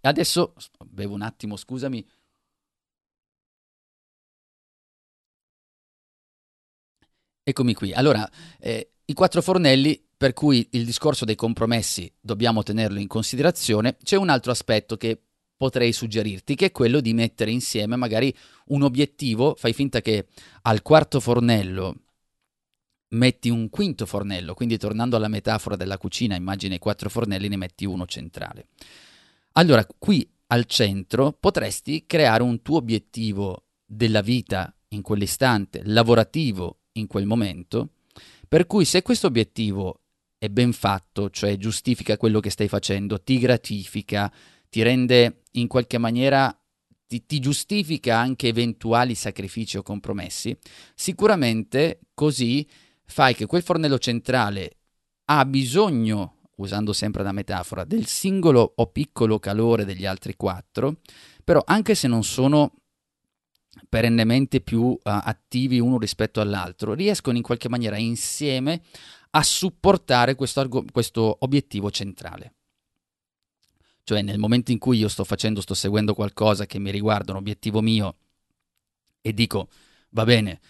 E 0.00 0.08
adesso, 0.08 0.54
bevo 0.84 1.14
un 1.14 1.22
attimo, 1.22 1.56
scusami. 1.56 2.06
Eccomi 7.42 7.74
qui. 7.74 7.92
Allora, 7.92 8.28
eh, 8.58 8.92
i 9.04 9.12
quattro 9.14 9.42
fornelli 9.42 10.06
per 10.18 10.32
cui 10.32 10.68
il 10.72 10.84
discorso 10.84 11.24
dei 11.24 11.36
compromessi 11.36 12.12
dobbiamo 12.20 12.62
tenerlo 12.64 12.98
in 12.98 13.06
considerazione, 13.06 13.96
c'è 14.02 14.16
un 14.16 14.28
altro 14.28 14.50
aspetto 14.50 14.96
che 14.96 15.27
potrei 15.58 15.92
suggerirti, 15.92 16.54
che 16.54 16.66
è 16.66 16.72
quello 16.72 17.00
di 17.00 17.12
mettere 17.12 17.50
insieme 17.50 17.96
magari 17.96 18.34
un 18.66 18.82
obiettivo, 18.82 19.54
fai 19.58 19.72
finta 19.74 20.00
che 20.00 20.28
al 20.62 20.82
quarto 20.82 21.20
fornello 21.20 21.96
metti 23.10 23.48
un 23.48 23.68
quinto 23.68 24.06
fornello, 24.06 24.54
quindi 24.54 24.78
tornando 24.78 25.16
alla 25.16 25.28
metafora 25.28 25.76
della 25.76 25.98
cucina, 25.98 26.36
immagina 26.36 26.74
i 26.74 26.78
quattro 26.78 27.10
fornelli, 27.10 27.48
ne 27.48 27.56
metti 27.56 27.84
uno 27.84 28.06
centrale. 28.06 28.68
Allora, 29.52 29.84
qui 29.98 30.26
al 30.48 30.64
centro 30.66 31.32
potresti 31.32 32.04
creare 32.06 32.42
un 32.42 32.62
tuo 32.62 32.76
obiettivo 32.76 33.64
della 33.84 34.20
vita 34.20 34.72
in 34.88 35.02
quell'istante, 35.02 35.82
lavorativo 35.84 36.82
in 36.92 37.06
quel 37.06 37.26
momento, 37.26 37.94
per 38.46 38.66
cui 38.66 38.84
se 38.84 39.02
questo 39.02 39.26
obiettivo 39.26 40.02
è 40.38 40.48
ben 40.48 40.72
fatto, 40.72 41.30
cioè 41.30 41.56
giustifica 41.56 42.16
quello 42.16 42.38
che 42.38 42.50
stai 42.50 42.68
facendo, 42.68 43.20
ti 43.20 43.38
gratifica, 43.38 44.32
ti 44.68 44.82
rende 44.82 45.42
in 45.52 45.66
qualche 45.66 45.98
maniera, 45.98 46.56
ti, 47.06 47.24
ti 47.26 47.38
giustifica 47.40 48.18
anche 48.18 48.48
eventuali 48.48 49.14
sacrifici 49.14 49.76
o 49.76 49.82
compromessi, 49.82 50.56
sicuramente 50.94 52.00
così 52.14 52.68
fai 53.04 53.34
che 53.34 53.46
quel 53.46 53.62
fornello 53.62 53.98
centrale 53.98 54.76
ha 55.26 55.44
bisogno, 55.44 56.36
usando 56.56 56.92
sempre 56.92 57.22
la 57.22 57.32
metafora, 57.32 57.84
del 57.84 58.06
singolo 58.06 58.72
o 58.76 58.86
piccolo 58.86 59.38
calore 59.38 59.84
degli 59.84 60.06
altri 60.06 60.34
quattro, 60.36 61.00
però 61.44 61.62
anche 61.64 61.94
se 61.94 62.08
non 62.08 62.24
sono 62.24 62.74
perennemente 63.88 64.60
più 64.60 64.82
uh, 64.82 64.98
attivi 65.02 65.78
uno 65.78 65.98
rispetto 65.98 66.40
all'altro, 66.40 66.94
riescono 66.94 67.36
in 67.36 67.42
qualche 67.42 67.68
maniera 67.68 67.96
insieme 67.96 68.82
a 69.30 69.42
supportare 69.42 70.34
questo, 70.34 70.60
arg- 70.60 70.90
questo 70.90 71.36
obiettivo 71.40 71.90
centrale. 71.90 72.54
Cioè 74.08 74.22
nel 74.22 74.38
momento 74.38 74.72
in 74.72 74.78
cui 74.78 74.96
io 74.96 75.08
sto 75.08 75.22
facendo, 75.22 75.60
sto 75.60 75.74
seguendo 75.74 76.14
qualcosa 76.14 76.64
che 76.64 76.78
mi 76.78 76.90
riguarda, 76.90 77.32
un 77.32 77.36
obiettivo 77.36 77.82
mio, 77.82 78.16
e 79.20 79.34
dico, 79.34 79.68
va 80.12 80.24
bene, 80.24 80.60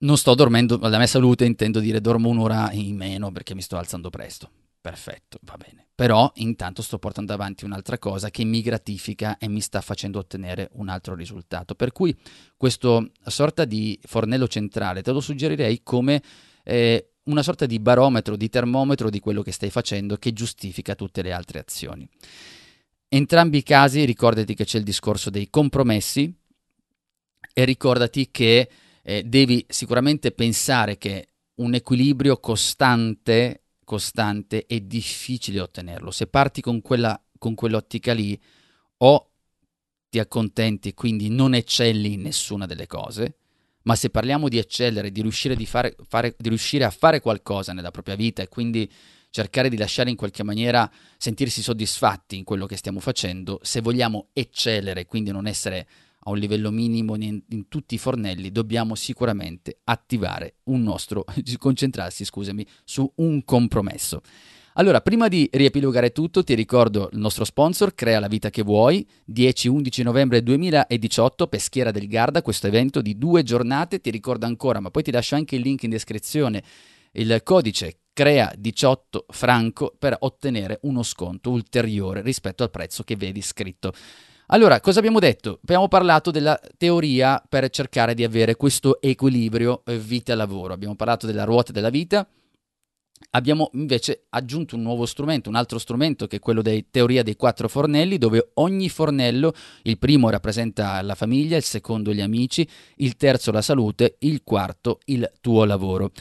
non 0.00 0.18
sto 0.18 0.34
dormendo, 0.34 0.76
la 0.82 0.98
mia 0.98 1.06
salute 1.06 1.46
intendo 1.46 1.80
dire 1.80 2.02
dormo 2.02 2.28
un'ora 2.28 2.70
in 2.72 2.94
meno 2.94 3.32
perché 3.32 3.54
mi 3.54 3.62
sto 3.62 3.78
alzando 3.78 4.10
presto. 4.10 4.50
Perfetto, 4.78 5.38
va 5.44 5.56
bene. 5.56 5.86
Però 5.94 6.30
intanto 6.34 6.82
sto 6.82 6.98
portando 6.98 7.32
avanti 7.32 7.64
un'altra 7.64 7.96
cosa 7.96 8.28
che 8.28 8.44
mi 8.44 8.60
gratifica 8.60 9.38
e 9.38 9.48
mi 9.48 9.62
sta 9.62 9.80
facendo 9.80 10.18
ottenere 10.18 10.68
un 10.72 10.90
altro 10.90 11.14
risultato. 11.14 11.74
Per 11.74 11.92
cui 11.92 12.14
questo 12.58 13.10
sorta 13.24 13.64
di 13.64 13.98
fornello 14.02 14.48
centrale 14.48 15.00
te 15.00 15.12
lo 15.12 15.20
suggerirei 15.20 15.80
come 15.82 16.22
eh, 16.62 17.12
una 17.22 17.42
sorta 17.42 17.64
di 17.64 17.78
barometro, 17.80 18.36
di 18.36 18.50
termometro 18.50 19.08
di 19.08 19.18
quello 19.18 19.40
che 19.40 19.52
stai 19.52 19.70
facendo 19.70 20.18
che 20.18 20.34
giustifica 20.34 20.94
tutte 20.94 21.22
le 21.22 21.32
altre 21.32 21.58
azioni. 21.58 22.06
Entrambi 23.08 23.58
i 23.58 23.62
casi 23.62 24.04
ricordati 24.04 24.54
che 24.54 24.64
c'è 24.64 24.78
il 24.78 24.84
discorso 24.84 25.30
dei 25.30 25.48
compromessi 25.48 26.32
e 27.52 27.64
ricordati 27.64 28.30
che 28.30 28.68
eh, 29.02 29.22
devi 29.22 29.64
sicuramente 29.68 30.32
pensare 30.32 30.98
che 30.98 31.28
un 31.56 31.74
equilibrio 31.74 32.38
costante, 32.38 33.62
costante 33.84 34.66
è 34.66 34.80
difficile 34.80 35.60
ottenerlo. 35.60 36.10
Se 36.10 36.26
parti 36.26 36.60
con, 36.60 36.82
quella, 36.82 37.18
con 37.38 37.54
quell'ottica 37.54 38.12
lì, 38.12 38.38
o 38.98 39.30
ti 40.08 40.18
accontenti 40.18 40.88
e 40.88 40.94
quindi 40.94 41.28
non 41.28 41.54
eccelli 41.54 42.14
in 42.14 42.22
nessuna 42.22 42.66
delle 42.66 42.86
cose, 42.86 43.36
ma 43.82 43.94
se 43.94 44.10
parliamo 44.10 44.48
di 44.48 44.58
eccellere, 44.58 45.12
di 45.12 45.22
riuscire, 45.22 45.54
di 45.54 45.66
fare, 45.66 45.94
fare, 46.08 46.34
di 46.36 46.48
riuscire 46.48 46.84
a 46.84 46.90
fare 46.90 47.20
qualcosa 47.20 47.72
nella 47.72 47.90
propria 47.90 48.16
vita 48.16 48.42
e 48.42 48.48
quindi 48.48 48.90
cercare 49.36 49.68
di 49.68 49.76
lasciare 49.76 50.08
in 50.08 50.16
qualche 50.16 50.42
maniera 50.42 50.90
sentirsi 51.18 51.60
soddisfatti 51.60 52.38
in 52.38 52.44
quello 52.44 52.64
che 52.64 52.78
stiamo 52.78 53.00
facendo, 53.00 53.60
se 53.62 53.82
vogliamo 53.82 54.28
eccellere, 54.32 55.04
quindi 55.04 55.30
non 55.30 55.46
essere 55.46 55.86
a 56.20 56.30
un 56.30 56.38
livello 56.38 56.70
minimo 56.70 57.16
in, 57.16 57.42
in, 57.50 57.68
tutti 57.68 57.96
i 57.96 57.98
fornelli, 57.98 58.50
dobbiamo 58.50 58.94
sicuramente 58.94 59.80
attivare 59.84 60.54
un 60.64 60.82
nostro, 60.82 61.26
concentrarsi, 61.58 62.24
scusami, 62.24 62.66
su 62.82 63.12
un 63.16 63.44
compromesso. 63.44 64.22
Allora, 64.78 65.02
prima 65.02 65.28
di 65.28 65.46
riepilogare 65.52 66.12
tutto, 66.12 66.42
ti 66.42 66.54
ricordo 66.54 67.10
il 67.12 67.18
nostro 67.18 67.44
sponsor, 67.44 67.94
Crea 67.94 68.20
la 68.20 68.28
vita 68.28 68.48
che 68.48 68.62
vuoi, 68.62 69.06
10-11 69.30 70.02
novembre 70.02 70.42
2018, 70.42 71.46
Peschiera 71.46 71.90
del 71.90 72.08
Garda, 72.08 72.40
questo 72.40 72.68
evento 72.68 73.02
di 73.02 73.18
due 73.18 73.42
giornate, 73.42 74.00
ti 74.00 74.10
ricordo 74.10 74.46
ancora, 74.46 74.80
ma 74.80 74.90
poi 74.90 75.02
ti 75.02 75.10
lascio 75.10 75.34
anche 75.34 75.56
il 75.56 75.62
link 75.62 75.82
in 75.82 75.90
descrizione, 75.90 76.62
il 77.12 77.42
codice 77.42 77.98
crea 78.16 78.50
18 78.56 79.26
franco 79.28 79.94
per 79.98 80.16
ottenere 80.20 80.78
uno 80.84 81.02
sconto 81.02 81.50
ulteriore 81.50 82.22
rispetto 82.22 82.62
al 82.62 82.70
prezzo 82.70 83.02
che 83.02 83.14
vedi 83.14 83.42
scritto. 83.42 83.92
Allora, 84.46 84.80
cosa 84.80 85.00
abbiamo 85.00 85.18
detto? 85.18 85.58
Abbiamo 85.60 85.86
parlato 85.86 86.30
della 86.30 86.58
teoria 86.78 87.44
per 87.46 87.68
cercare 87.68 88.14
di 88.14 88.24
avere 88.24 88.56
questo 88.56 89.02
equilibrio 89.02 89.82
eh, 89.84 89.98
vita-lavoro. 89.98 90.72
Abbiamo 90.72 90.96
parlato 90.96 91.26
della 91.26 91.44
ruota 91.44 91.72
della 91.72 91.90
vita, 91.90 92.26
Abbiamo 93.30 93.70
invece 93.72 94.26
aggiunto 94.30 94.76
un 94.76 94.82
nuovo 94.82 95.04
strumento, 95.04 95.48
un 95.48 95.56
altro 95.56 95.78
strumento 95.78 96.26
che 96.26 96.36
è 96.36 96.38
quello 96.38 96.62
della 96.62 96.80
teoria 96.90 97.22
dei 97.22 97.34
quattro 97.34 97.66
fornelli, 97.66 98.18
dove 98.18 98.50
ogni 98.54 98.88
fornello, 98.88 99.52
il 99.82 99.98
primo 99.98 100.28
rappresenta 100.28 101.00
la 101.02 101.14
famiglia, 101.14 101.56
il 101.56 101.62
secondo 101.62 102.12
gli 102.12 102.20
amici, 102.20 102.66
il 102.96 103.16
terzo 103.16 103.50
la 103.52 103.62
salute, 103.62 104.16
il 104.20 104.42
quarto 104.44 105.00
il 105.06 105.30
tuo 105.40 105.64
lavoro. 105.64 106.12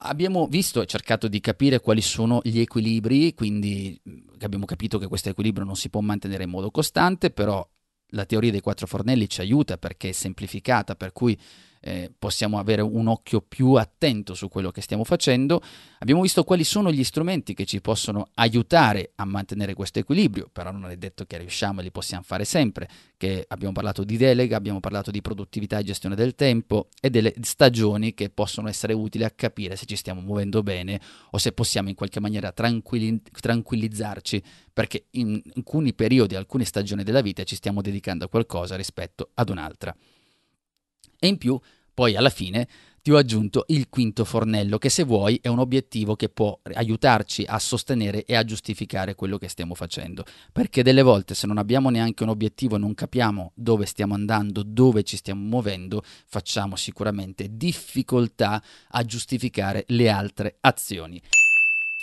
Abbiamo 0.00 0.46
visto 0.46 0.82
e 0.82 0.86
cercato 0.86 1.26
di 1.26 1.40
capire 1.40 1.80
quali 1.80 2.02
sono 2.02 2.40
gli 2.44 2.60
equilibri, 2.60 3.32
quindi 3.32 3.98
abbiamo 4.40 4.66
capito 4.66 4.98
che 4.98 5.06
questo 5.06 5.30
equilibrio 5.30 5.64
non 5.64 5.76
si 5.76 5.88
può 5.88 6.00
mantenere 6.00 6.44
in 6.44 6.50
modo 6.50 6.70
costante, 6.70 7.30
però 7.30 7.66
la 8.10 8.26
teoria 8.26 8.50
dei 8.50 8.60
quattro 8.60 8.86
fornelli 8.86 9.28
ci 9.28 9.40
aiuta 9.40 9.78
perché 9.78 10.10
è 10.10 10.12
semplificata, 10.12 10.96
per 10.96 11.12
cui 11.12 11.36
eh, 11.86 12.10
possiamo 12.18 12.58
avere 12.58 12.82
un 12.82 13.06
occhio 13.06 13.40
più 13.40 13.74
attento 13.74 14.34
su 14.34 14.48
quello 14.48 14.72
che 14.72 14.80
stiamo 14.80 15.04
facendo. 15.04 15.62
Abbiamo 16.00 16.20
visto 16.20 16.42
quali 16.42 16.64
sono 16.64 16.90
gli 16.90 17.04
strumenti 17.04 17.54
che 17.54 17.64
ci 17.64 17.80
possono 17.80 18.26
aiutare 18.34 19.12
a 19.14 19.24
mantenere 19.24 19.72
questo 19.74 20.00
equilibrio, 20.00 20.48
però 20.52 20.72
non 20.72 20.90
è 20.90 20.96
detto 20.96 21.24
che 21.26 21.38
riusciamo 21.38 21.78
e 21.78 21.84
li 21.84 21.92
possiamo 21.92 22.24
fare 22.24 22.44
sempre, 22.44 22.88
che 23.16 23.44
abbiamo 23.46 23.72
parlato 23.72 24.02
di 24.02 24.16
delega, 24.16 24.56
abbiamo 24.56 24.80
parlato 24.80 25.12
di 25.12 25.22
produttività 25.22 25.78
e 25.78 25.84
gestione 25.84 26.16
del 26.16 26.34
tempo 26.34 26.88
e 27.00 27.08
delle 27.08 27.32
stagioni 27.42 28.14
che 28.14 28.30
possono 28.30 28.68
essere 28.68 28.92
utili 28.92 29.22
a 29.22 29.30
capire 29.30 29.76
se 29.76 29.86
ci 29.86 29.94
stiamo 29.94 30.20
muovendo 30.20 30.64
bene 30.64 31.00
o 31.30 31.38
se 31.38 31.52
possiamo 31.52 31.88
in 31.88 31.94
qualche 31.94 32.18
maniera 32.18 32.50
tranquilli- 32.50 33.22
tranquillizzarci 33.30 34.42
perché 34.72 35.06
in 35.12 35.40
alcuni 35.54 35.94
periodi, 35.94 36.34
alcune 36.34 36.64
stagioni 36.64 37.04
della 37.04 37.20
vita 37.20 37.44
ci 37.44 37.54
stiamo 37.54 37.80
dedicando 37.80 38.24
a 38.24 38.28
qualcosa 38.28 38.74
rispetto 38.74 39.30
ad 39.34 39.50
un'altra. 39.50 39.96
E 41.26 41.28
in 41.28 41.38
più 41.38 41.58
poi 41.92 42.14
alla 42.14 42.30
fine 42.30 42.68
ti 43.02 43.10
ho 43.10 43.16
aggiunto 43.16 43.64
il 43.68 43.88
quinto 43.88 44.24
fornello, 44.24 44.78
che 44.78 44.88
se 44.88 45.04
vuoi 45.04 45.38
è 45.40 45.48
un 45.48 45.60
obiettivo 45.60 46.16
che 46.16 46.28
può 46.28 46.58
aiutarci 46.72 47.44
a 47.46 47.58
sostenere 47.58 48.24
e 48.24 48.34
a 48.34 48.44
giustificare 48.44 49.14
quello 49.14 49.38
che 49.38 49.48
stiamo 49.48 49.74
facendo. 49.74 50.24
Perché 50.52 50.82
delle 50.82 51.02
volte 51.02 51.34
se 51.34 51.46
non 51.46 51.58
abbiamo 51.58 51.90
neanche 51.90 52.22
un 52.24 52.30
obiettivo 52.30 52.76
e 52.76 52.78
non 52.78 52.94
capiamo 52.94 53.52
dove 53.54 53.86
stiamo 53.86 54.14
andando, 54.14 54.62
dove 54.64 55.04
ci 55.04 55.16
stiamo 55.16 55.42
muovendo, 55.42 56.02
facciamo 56.26 56.76
sicuramente 56.76 57.48
difficoltà 57.50 58.62
a 58.90 59.02
giustificare 59.04 59.84
le 59.88 60.08
altre 60.08 60.56
azioni. 60.60 61.20